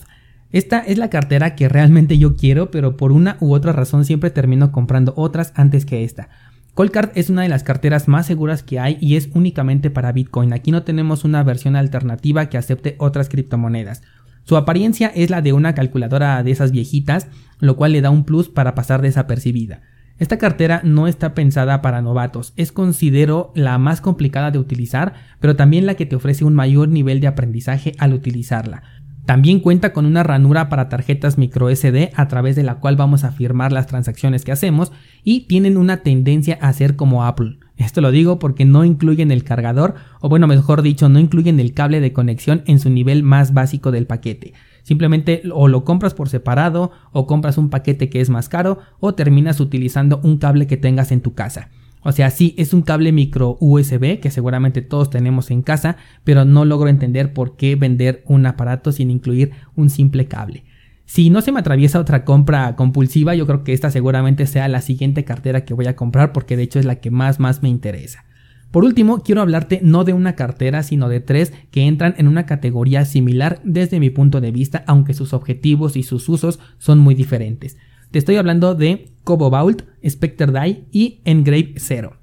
Esta 0.51 0.79
es 0.79 0.97
la 0.97 1.09
cartera 1.09 1.55
que 1.55 1.67
realmente 1.67 2.17
yo 2.17 2.35
quiero, 2.35 2.71
pero 2.71 2.95
por 2.95 3.11
una 3.11 3.37
u 3.39 3.53
otra 3.53 3.73
razón 3.73 4.05
siempre 4.05 4.29
termino 4.29 4.71
comprando 4.71 5.13
otras 5.17 5.51
antes 5.55 5.85
que 5.85 6.03
esta. 6.03 6.29
Coldcard 6.77 7.09
es 7.15 7.31
una 7.31 7.41
de 7.41 7.49
las 7.49 7.63
carteras 7.63 8.07
más 8.07 8.27
seguras 8.27 8.61
que 8.61 8.79
hay 8.79 8.99
y 9.01 9.15
es 9.15 9.29
únicamente 9.33 9.89
para 9.89 10.11
Bitcoin. 10.11 10.53
Aquí 10.53 10.69
no 10.69 10.83
tenemos 10.83 11.23
una 11.25 11.43
versión 11.43 11.75
alternativa 11.75 12.49
que 12.49 12.57
acepte 12.59 12.95
otras 12.99 13.29
criptomonedas. 13.29 14.03
Su 14.43 14.55
apariencia 14.57 15.07
es 15.07 15.31
la 15.31 15.41
de 15.41 15.53
una 15.53 15.73
calculadora 15.73 16.41
de 16.43 16.51
esas 16.51 16.71
viejitas, 16.71 17.29
lo 17.59 17.75
cual 17.77 17.93
le 17.93 18.01
da 18.01 18.11
un 18.11 18.25
plus 18.25 18.47
para 18.47 18.75
pasar 18.75 19.01
desapercibida. 19.01 19.81
Esta 20.19 20.37
cartera 20.37 20.81
no 20.83 21.07
está 21.07 21.35
pensada 21.35 21.81
para 21.81 22.01
novatos, 22.01 22.53
es 22.55 22.71
considero 22.71 23.51
la 23.53 23.77
más 23.77 24.01
complicada 24.01 24.49
de 24.49 24.57
utilizar, 24.57 25.13
pero 25.39 25.55
también 25.55 25.85
la 25.85 25.93
que 25.93 26.07
te 26.07 26.15
ofrece 26.15 26.43
un 26.43 26.55
mayor 26.55 26.89
nivel 26.89 27.21
de 27.21 27.27
aprendizaje 27.27 27.93
al 27.99 28.13
utilizarla. 28.13 28.81
También 29.27 29.59
cuenta 29.59 29.91
con 29.91 30.05
una 30.05 30.23
ranura 30.23 30.69
para 30.69 30.87
tarjetas 30.87 31.37
micro 31.37 31.69
SD 31.69 32.11
a 32.15 32.29
través 32.29 32.55
de 32.55 32.63
la 32.63 32.75
cual 32.75 32.95
vamos 32.95 33.25
a 33.25 33.31
firmar 33.31 33.73
las 33.73 33.85
transacciones 33.85 34.45
que 34.45 34.53
hacemos 34.53 34.93
y 35.21 35.41
tienen 35.47 35.75
una 35.75 35.97
tendencia 35.97 36.57
a 36.61 36.71
ser 36.71 36.95
como 36.95 37.25
Apple. 37.25 37.59
Esto 37.75 37.99
lo 37.99 38.11
digo 38.11 38.39
porque 38.39 38.63
no 38.63 38.85
incluyen 38.85 39.29
el 39.29 39.43
cargador 39.43 39.95
o 40.21 40.29
bueno 40.29 40.47
mejor 40.47 40.81
dicho 40.81 41.09
no 41.09 41.19
incluyen 41.19 41.59
el 41.59 41.73
cable 41.73 41.99
de 41.99 42.13
conexión 42.13 42.63
en 42.67 42.79
su 42.79 42.89
nivel 42.89 43.21
más 43.21 43.53
básico 43.53 43.91
del 43.91 44.07
paquete. 44.07 44.53
Simplemente 44.87 45.41
o 45.53 45.67
lo 45.67 45.83
compras 45.83 46.13
por 46.13 46.29
separado 46.29 46.91
o 47.11 47.27
compras 47.27 47.57
un 47.57 47.69
paquete 47.69 48.09
que 48.09 48.21
es 48.21 48.29
más 48.29 48.47
caro 48.47 48.79
o 49.01 49.15
terminas 49.15 49.59
utilizando 49.59 50.21
un 50.23 50.37
cable 50.37 50.65
que 50.65 50.77
tengas 50.77 51.11
en 51.11 51.19
tu 51.19 51.33
casa. 51.33 51.71
O 52.03 52.13
sea, 52.13 52.29
sí, 52.29 52.55
es 52.57 52.73
un 52.73 52.83
cable 52.83 53.11
micro 53.11 53.57
USB 53.59 54.21
que 54.21 54.31
seguramente 54.31 54.81
todos 54.81 55.09
tenemos 55.09 55.51
en 55.51 55.61
casa, 55.61 55.97
pero 56.23 56.45
no 56.45 56.63
logro 56.63 56.87
entender 56.87 57.33
por 57.33 57.57
qué 57.57 57.75
vender 57.75 58.23
un 58.27 58.45
aparato 58.45 58.93
sin 58.93 59.11
incluir 59.11 59.51
un 59.75 59.89
simple 59.89 60.29
cable. 60.29 60.63
Si 61.03 61.29
no 61.29 61.41
se 61.41 61.51
me 61.51 61.59
atraviesa 61.59 61.99
otra 61.99 62.23
compra 62.23 62.77
compulsiva, 62.77 63.35
yo 63.35 63.45
creo 63.45 63.65
que 63.65 63.73
esta 63.73 63.91
seguramente 63.91 64.47
sea 64.47 64.69
la 64.69 64.79
siguiente 64.79 65.25
cartera 65.25 65.65
que 65.65 65.73
voy 65.73 65.87
a 65.87 65.97
comprar 65.97 66.31
porque 66.31 66.55
de 66.55 66.63
hecho 66.63 66.79
es 66.79 66.85
la 66.85 67.01
que 67.01 67.11
más 67.11 67.41
más 67.41 67.61
me 67.61 67.67
interesa. 67.67 68.23
Por 68.71 68.83
último, 68.83 69.23
quiero 69.23 69.41
hablarte 69.41 69.79
no 69.81 70.03
de 70.03 70.13
una 70.13 70.35
cartera, 70.35 70.83
sino 70.83 71.09
de 71.09 71.19
tres 71.19 71.53
que 71.71 71.83
entran 71.87 72.15
en 72.17 72.27
una 72.27 72.45
categoría 72.45 73.05
similar 73.05 73.61
desde 73.63 73.99
mi 73.99 74.09
punto 74.09 74.41
de 74.41 74.51
vista, 74.51 74.83
aunque 74.87 75.13
sus 75.13 75.33
objetivos 75.33 75.95
y 75.95 76.03
sus 76.03 76.27
usos 76.27 76.59
son 76.77 76.99
muy 76.99 77.15
diferentes. 77.15 77.77
Te 78.11 78.19
estoy 78.19 78.35
hablando 78.35 78.75
de 78.75 79.11
Cobo 79.23 79.49
Vault, 79.49 79.83
Spectre 80.07 80.51
Die 80.51 80.85
y 80.91 81.21
Engrave 81.25 81.73
Zero. 81.77 82.17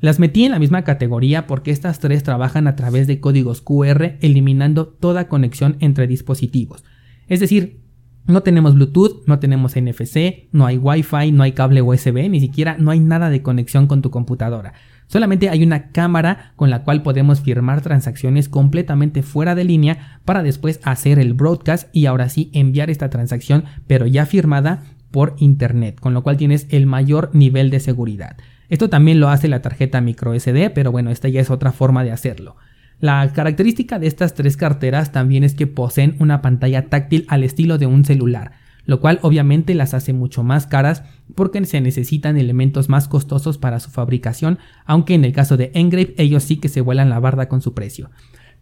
Las 0.00 0.18
metí 0.18 0.44
en 0.44 0.52
la 0.52 0.58
misma 0.58 0.84
categoría 0.84 1.46
porque 1.46 1.70
estas 1.70 1.98
tres 1.98 2.22
trabajan 2.22 2.66
a 2.66 2.76
través 2.76 3.06
de 3.06 3.20
códigos 3.20 3.62
QR 3.62 4.16
eliminando 4.20 4.86
toda 4.86 5.28
conexión 5.28 5.76
entre 5.80 6.06
dispositivos. 6.06 6.84
Es 7.28 7.40
decir, 7.40 7.80
no 8.26 8.42
tenemos 8.42 8.74
Bluetooth, 8.74 9.24
no 9.26 9.38
tenemos 9.38 9.76
NFC, 9.76 10.48
no 10.52 10.66
hay 10.66 10.78
Wi-Fi, 10.78 11.32
no 11.32 11.44
hay 11.44 11.52
cable 11.52 11.80
USB, 11.80 12.28
ni 12.28 12.40
siquiera 12.40 12.76
no 12.78 12.90
hay 12.90 13.00
nada 13.00 13.30
de 13.30 13.42
conexión 13.42 13.86
con 13.86 14.02
tu 14.02 14.10
computadora. 14.10 14.74
Solamente 15.06 15.48
hay 15.48 15.62
una 15.62 15.92
cámara 15.92 16.52
con 16.56 16.70
la 16.70 16.82
cual 16.82 17.02
podemos 17.02 17.40
firmar 17.40 17.80
transacciones 17.80 18.48
completamente 18.48 19.22
fuera 19.22 19.54
de 19.54 19.64
línea 19.64 20.20
para 20.24 20.42
después 20.42 20.80
hacer 20.82 21.18
el 21.18 21.34
broadcast 21.34 21.88
y 21.92 22.06
ahora 22.06 22.28
sí 22.28 22.50
enviar 22.52 22.90
esta 22.90 23.08
transacción 23.08 23.64
pero 23.86 24.06
ya 24.06 24.26
firmada 24.26 24.82
por 25.10 25.36
internet, 25.38 26.00
con 26.00 26.12
lo 26.12 26.22
cual 26.22 26.36
tienes 26.36 26.66
el 26.70 26.86
mayor 26.86 27.30
nivel 27.32 27.70
de 27.70 27.80
seguridad. 27.80 28.36
Esto 28.68 28.90
también 28.90 29.20
lo 29.20 29.28
hace 29.28 29.48
la 29.48 29.62
tarjeta 29.62 30.00
micro 30.00 30.38
SD, 30.38 30.70
pero 30.70 30.90
bueno, 30.90 31.10
esta 31.10 31.28
ya 31.28 31.40
es 31.40 31.50
otra 31.50 31.72
forma 31.72 32.02
de 32.02 32.12
hacerlo. 32.12 32.56
La 32.98 33.30
característica 33.32 33.98
de 33.98 34.06
estas 34.06 34.34
tres 34.34 34.56
carteras 34.56 35.12
también 35.12 35.44
es 35.44 35.54
que 35.54 35.66
poseen 35.66 36.16
una 36.18 36.42
pantalla 36.42 36.88
táctil 36.88 37.26
al 37.28 37.44
estilo 37.44 37.78
de 37.78 37.86
un 37.86 38.04
celular, 38.04 38.52
lo 38.86 39.00
cual 39.00 39.18
obviamente 39.22 39.74
las 39.74 39.94
hace 39.94 40.12
mucho 40.12 40.42
más 40.42 40.66
caras 40.66 41.02
porque 41.34 41.64
se 41.66 41.80
necesitan 41.80 42.38
elementos 42.38 42.88
más 42.88 43.08
costosos 43.08 43.58
para 43.58 43.80
su 43.80 43.90
fabricación, 43.90 44.58
aunque 44.84 45.14
en 45.14 45.24
el 45.24 45.32
caso 45.32 45.56
de 45.56 45.72
Engrave 45.74 46.14
ellos 46.16 46.44
sí 46.44 46.56
que 46.56 46.68
se 46.68 46.80
vuelan 46.80 47.10
la 47.10 47.20
barda 47.20 47.48
con 47.48 47.60
su 47.60 47.74
precio. 47.74 48.10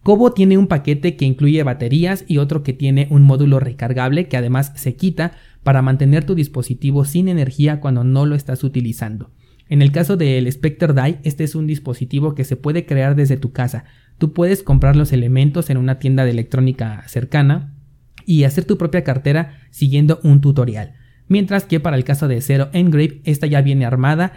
Kobo 0.02 0.32
tiene 0.32 0.58
un 0.58 0.66
paquete 0.66 1.16
que 1.16 1.24
incluye 1.24 1.62
baterías 1.62 2.24
y 2.28 2.38
otro 2.38 2.62
que 2.62 2.74
tiene 2.74 3.06
un 3.10 3.22
módulo 3.22 3.58
recargable 3.58 4.28
que 4.28 4.36
además 4.36 4.72
se 4.74 4.96
quita 4.96 5.32
para 5.62 5.80
mantener 5.80 6.24
tu 6.24 6.34
dispositivo 6.34 7.04
sin 7.06 7.28
energía 7.28 7.80
cuando 7.80 8.04
no 8.04 8.26
lo 8.26 8.34
estás 8.34 8.64
utilizando. 8.64 9.30
En 9.68 9.80
el 9.80 9.92
caso 9.92 10.18
del 10.18 10.50
Spectre 10.52 10.92
Die, 10.92 11.20
este 11.24 11.44
es 11.44 11.54
un 11.54 11.66
dispositivo 11.66 12.34
que 12.34 12.44
se 12.44 12.56
puede 12.56 12.84
crear 12.84 13.16
desde 13.16 13.38
tu 13.38 13.52
casa. 13.52 13.84
Tú 14.18 14.34
puedes 14.34 14.62
comprar 14.62 14.94
los 14.94 15.10
elementos 15.12 15.70
en 15.70 15.78
una 15.78 15.98
tienda 15.98 16.26
de 16.26 16.32
electrónica 16.32 17.02
cercana 17.08 17.73
y 18.26 18.44
hacer 18.44 18.64
tu 18.64 18.78
propia 18.78 19.04
cartera 19.04 19.60
siguiendo 19.70 20.20
un 20.22 20.40
tutorial. 20.40 20.94
Mientras 21.28 21.64
que 21.64 21.80
para 21.80 21.96
el 21.96 22.04
caso 22.04 22.28
de 22.28 22.40
Zero 22.40 22.68
Engrave, 22.72 23.20
esta 23.24 23.46
ya 23.46 23.62
viene 23.62 23.86
armada 23.86 24.32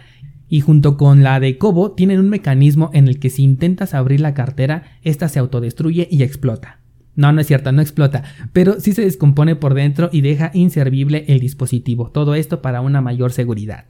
y 0.49 0.61
junto 0.61 0.97
con 0.97 1.23
la 1.23 1.39
de 1.39 1.57
Kobo 1.57 1.91
tienen 1.91 2.19
un 2.19 2.29
mecanismo 2.29 2.89
en 2.93 3.07
el 3.07 3.19
que 3.19 3.29
si 3.29 3.43
intentas 3.43 3.93
abrir 3.93 4.21
la 4.21 4.33
cartera, 4.33 4.83
esta 5.03 5.27
se 5.27 5.39
autodestruye 5.39 6.07
y 6.09 6.23
explota. 6.23 6.79
No, 7.15 7.31
no 7.31 7.41
es 7.41 7.47
cierto, 7.47 7.71
no 7.71 7.81
explota, 7.81 8.23
pero 8.53 8.79
sí 8.79 8.93
se 8.93 9.01
descompone 9.01 9.55
por 9.55 9.73
dentro 9.73 10.09
y 10.11 10.21
deja 10.21 10.51
inservible 10.53 11.25
el 11.27 11.39
dispositivo. 11.39 12.11
Todo 12.11 12.35
esto 12.35 12.61
para 12.61 12.81
una 12.81 13.01
mayor 13.01 13.31
seguridad. 13.31 13.85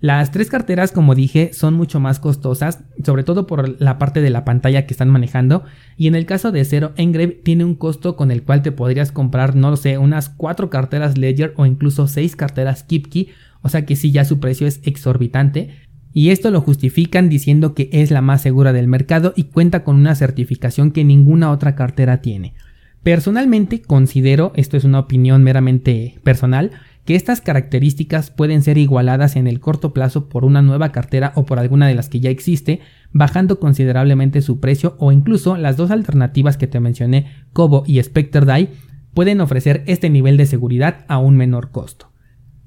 Las 0.00 0.30
tres 0.30 0.48
carteras, 0.48 0.92
como 0.92 1.16
dije, 1.16 1.50
son 1.52 1.74
mucho 1.74 1.98
más 1.98 2.20
costosas, 2.20 2.84
sobre 3.04 3.24
todo 3.24 3.48
por 3.48 3.80
la 3.80 3.98
parte 3.98 4.20
de 4.20 4.30
la 4.30 4.44
pantalla 4.44 4.86
que 4.86 4.94
están 4.94 5.08
manejando. 5.10 5.64
Y 5.96 6.06
en 6.06 6.14
el 6.14 6.24
caso 6.24 6.52
de 6.52 6.64
Zero 6.64 6.92
Engrave 6.96 7.40
tiene 7.42 7.64
un 7.64 7.74
costo 7.74 8.14
con 8.14 8.30
el 8.30 8.44
cual 8.44 8.62
te 8.62 8.70
podrías 8.70 9.10
comprar, 9.10 9.56
no 9.56 9.70
lo 9.70 9.76
sé, 9.76 9.98
unas 9.98 10.28
cuatro 10.28 10.70
carteras 10.70 11.18
Ledger 11.18 11.52
o 11.56 11.66
incluso 11.66 12.06
seis 12.06 12.36
carteras 12.36 12.84
KeepKey. 12.84 13.30
O 13.62 13.68
sea 13.68 13.84
que 13.84 13.96
sí, 13.96 14.12
ya 14.12 14.24
su 14.24 14.38
precio 14.38 14.68
es 14.68 14.80
exorbitante. 14.84 15.70
Y 16.12 16.30
esto 16.30 16.52
lo 16.52 16.60
justifican 16.60 17.28
diciendo 17.28 17.74
que 17.74 17.90
es 17.92 18.12
la 18.12 18.22
más 18.22 18.40
segura 18.40 18.72
del 18.72 18.86
mercado 18.86 19.32
y 19.34 19.44
cuenta 19.44 19.82
con 19.82 19.96
una 19.96 20.14
certificación 20.14 20.92
que 20.92 21.02
ninguna 21.02 21.50
otra 21.50 21.74
cartera 21.74 22.22
tiene. 22.22 22.54
Personalmente 23.02 23.82
considero, 23.82 24.52
esto 24.54 24.76
es 24.76 24.84
una 24.84 25.00
opinión 25.00 25.42
meramente 25.42 26.18
personal, 26.22 26.70
que 27.08 27.14
estas 27.14 27.40
características 27.40 28.30
pueden 28.30 28.60
ser 28.60 28.76
igualadas 28.76 29.36
en 29.36 29.46
el 29.46 29.60
corto 29.60 29.94
plazo 29.94 30.28
por 30.28 30.44
una 30.44 30.60
nueva 30.60 30.92
cartera 30.92 31.32
o 31.36 31.46
por 31.46 31.58
alguna 31.58 31.86
de 31.86 31.94
las 31.94 32.10
que 32.10 32.20
ya 32.20 32.28
existe, 32.28 32.80
bajando 33.14 33.58
considerablemente 33.58 34.42
su 34.42 34.60
precio 34.60 34.94
o 34.98 35.10
incluso 35.10 35.56
las 35.56 35.78
dos 35.78 35.90
alternativas 35.90 36.58
que 36.58 36.66
te 36.66 36.80
mencioné, 36.80 37.28
Kobo 37.54 37.82
y 37.86 38.02
Spectre 38.02 38.44
Die, 38.44 38.68
pueden 39.14 39.40
ofrecer 39.40 39.84
este 39.86 40.10
nivel 40.10 40.36
de 40.36 40.44
seguridad 40.44 41.06
a 41.08 41.16
un 41.16 41.38
menor 41.38 41.70
costo. 41.70 42.12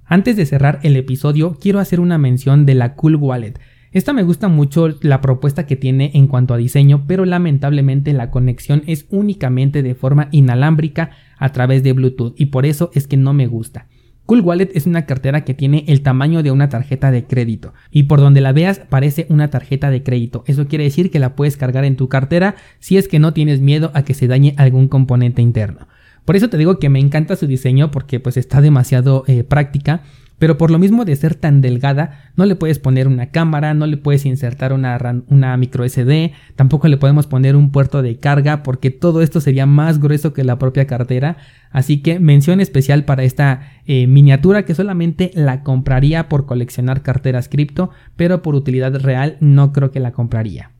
Antes 0.05 0.37
de 0.37 0.47
cerrar 0.47 0.79
el 0.81 0.97
episodio, 0.97 1.55
quiero 1.61 1.77
hacer 1.77 1.99
una 1.99 2.17
mención 2.17 2.65
de 2.65 2.73
la 2.73 2.95
Cool 2.95 3.17
Wallet, 3.17 3.59
esta 3.91 4.11
me 4.11 4.23
gusta 4.23 4.47
mucho 4.47 4.87
la 5.01 5.21
propuesta 5.21 5.67
que 5.67 5.75
tiene 5.75 6.11
en 6.15 6.27
cuanto 6.27 6.55
a 6.55 6.57
diseño, 6.57 7.03
pero 7.07 7.25
lamentablemente 7.25 8.13
la 8.13 8.31
conexión 8.31 8.81
es 8.87 9.05
únicamente 9.11 9.83
de 9.83 9.93
forma 9.93 10.29
inalámbrica 10.31 11.11
a 11.37 11.51
través 11.51 11.83
de 11.83 11.93
Bluetooth 11.93 12.33
y 12.37 12.47
por 12.47 12.65
eso 12.65 12.89
es 12.95 13.05
que 13.05 13.17
no 13.17 13.33
me 13.33 13.45
gusta. 13.45 13.87
Cool 14.31 14.39
Wallet 14.39 14.69
es 14.75 14.85
una 14.85 15.05
cartera 15.05 15.43
que 15.43 15.53
tiene 15.53 15.83
el 15.89 16.03
tamaño 16.03 16.41
de 16.41 16.51
una 16.51 16.69
tarjeta 16.69 17.11
de 17.11 17.25
crédito 17.25 17.73
y 17.91 18.03
por 18.03 18.21
donde 18.21 18.39
la 18.39 18.53
veas 18.53 18.79
parece 18.79 19.25
una 19.27 19.49
tarjeta 19.49 19.89
de 19.89 20.03
crédito. 20.03 20.45
Eso 20.47 20.69
quiere 20.69 20.85
decir 20.85 21.11
que 21.11 21.19
la 21.19 21.35
puedes 21.35 21.57
cargar 21.57 21.83
en 21.83 21.97
tu 21.97 22.07
cartera 22.07 22.55
si 22.79 22.95
es 22.95 23.09
que 23.09 23.19
no 23.19 23.33
tienes 23.33 23.59
miedo 23.59 23.91
a 23.93 24.03
que 24.05 24.13
se 24.13 24.27
dañe 24.27 24.55
algún 24.55 24.87
componente 24.87 25.41
interno. 25.41 25.89
Por 26.23 26.37
eso 26.37 26.49
te 26.49 26.55
digo 26.55 26.79
que 26.79 26.87
me 26.87 27.01
encanta 27.01 27.35
su 27.35 27.45
diseño 27.45 27.91
porque 27.91 28.21
pues 28.21 28.37
está 28.37 28.61
demasiado 28.61 29.25
eh, 29.27 29.43
práctica 29.43 30.03
pero 30.41 30.57
por 30.57 30.71
lo 30.71 30.79
mismo 30.79 31.05
de 31.05 31.15
ser 31.15 31.35
tan 31.35 31.61
delgada, 31.61 32.31
no 32.35 32.47
le 32.47 32.55
puedes 32.55 32.79
poner 32.79 33.07
una 33.07 33.29
cámara, 33.29 33.75
no 33.75 33.85
le 33.85 33.97
puedes 33.97 34.25
insertar 34.25 34.73
una, 34.73 35.55
micro 35.57 35.87
SD, 35.87 36.31
tampoco 36.55 36.87
le 36.87 36.97
podemos 36.97 37.27
poner 37.27 37.55
un 37.55 37.71
puerto 37.71 38.01
de 38.01 38.17
carga 38.17 38.63
porque 38.63 38.89
todo 38.89 39.21
esto 39.21 39.39
sería 39.39 39.67
más 39.67 39.99
grueso 39.99 40.33
que 40.33 40.43
la 40.43 40.57
propia 40.57 40.87
cartera. 40.87 41.37
Así 41.69 42.01
que 42.01 42.19
mención 42.19 42.59
especial 42.59 43.05
para 43.05 43.21
esta 43.23 43.69
eh, 43.85 44.07
miniatura 44.07 44.65
que 44.65 44.73
solamente 44.73 45.29
la 45.35 45.61
compraría 45.61 46.27
por 46.27 46.47
coleccionar 46.47 47.03
carteras 47.03 47.47
cripto, 47.47 47.91
pero 48.15 48.41
por 48.41 48.55
utilidad 48.55 48.95
real 48.95 49.37
no 49.41 49.71
creo 49.71 49.91
que 49.91 49.99
la 49.99 50.11
compraría. 50.11 50.71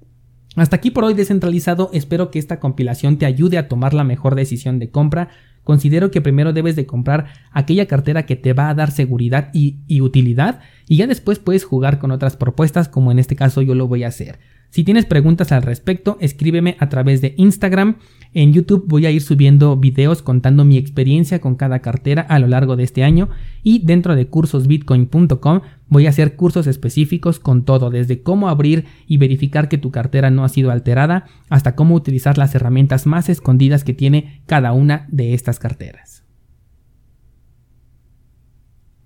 Hasta 0.56 0.76
aquí 0.76 0.89
por 0.89 1.04
hoy 1.04 1.13
descentralizado, 1.13 1.91
espero 1.93 2.32
que 2.32 2.39
esta 2.39 2.60
compilación 2.60 3.17
te 3.17 3.28
ayude 3.28 3.60
a 3.60 3.67
tomar 3.67 3.93
la 3.93 4.04
mejor 4.04 4.34
decisión 4.34 4.80
de 4.80 4.89
compra. 4.89 5.30
Considero 5.63 6.12
que 6.12 6.21
primero 6.21 6.54
debes 6.54 6.76
de 6.76 6.86
comprar 6.86 7.28
aquella 7.52 7.86
cartera 7.86 8.26
que 8.26 8.36
te 8.36 8.54
va 8.54 8.69
a 8.69 8.74
dar 8.74 8.91
seguridad 8.91 9.50
y, 9.54 9.78
y, 9.88 10.02
utilidad 10.02 10.60
y 10.88 10.97
ya 10.97 11.08
después 11.08 11.39
puedes 11.39 11.65
jugar 11.65 12.00
con 12.00 12.12
otras 12.12 12.36
propuestas 12.36 12.89
como 12.89 13.12
en 13.12 13.19
este 13.19 13.36
caso 13.36 13.62
yo 13.62 13.76
lo 13.76 13.88
voy 13.88 14.04
a 14.04 14.08
hacer. 14.08 14.39
Si 14.72 14.86
tienes 14.86 15.06
preguntas 15.06 15.52
al 15.52 15.64
respecto, 15.64 16.18
escríbeme 16.22 16.78
a 16.80 16.88
través 16.88 17.20
de 17.20 17.34
Instagram. 17.36 17.98
En 18.34 18.54
YouTube 18.54 18.86
voy 18.88 19.06
a 19.06 19.12
ir 19.12 19.22
subiendo 19.22 19.76
videos 19.76 20.22
contando 20.22 20.64
mi 20.64 20.78
experiencia 20.78 21.42
con 21.42 21.56
cada 21.56 21.80
cartera 21.80 22.22
a 22.22 22.40
lo 22.40 22.48
largo 22.48 22.78
de 22.78 22.84
este 22.84 23.04
año 23.04 23.28
y 23.64 23.86
dentro 23.86 24.16
de 24.16 24.28
cursosbitcoin.com 24.28 25.60
voy 25.90 26.06
a 26.06 26.10
hacer 26.10 26.38
cursos 26.38 26.68
específicos 26.68 27.40
con 27.40 27.66
todo, 27.66 27.90
desde 27.90 28.24
cómo 28.24 28.48
abrir 28.48 28.86
y 29.08 29.18
verificar 29.18 29.68
que 29.68 29.78
tu 29.78 29.92
cartera 29.92 30.32
no 30.32 30.46
ha 30.46 30.50
sido 30.50 30.72
alterada 30.72 31.26
hasta 31.50 31.76
cómo 31.76 31.94
utilizar 31.94 32.38
las 32.38 32.56
herramientas 32.56 33.06
más 33.06 33.28
escondidas 33.28 33.84
que 33.84 33.94
tiene 33.94 34.42
cada 34.46 34.72
una 34.72 35.06
de 35.10 35.34
estas 35.34 35.60
carteras. 35.60 36.21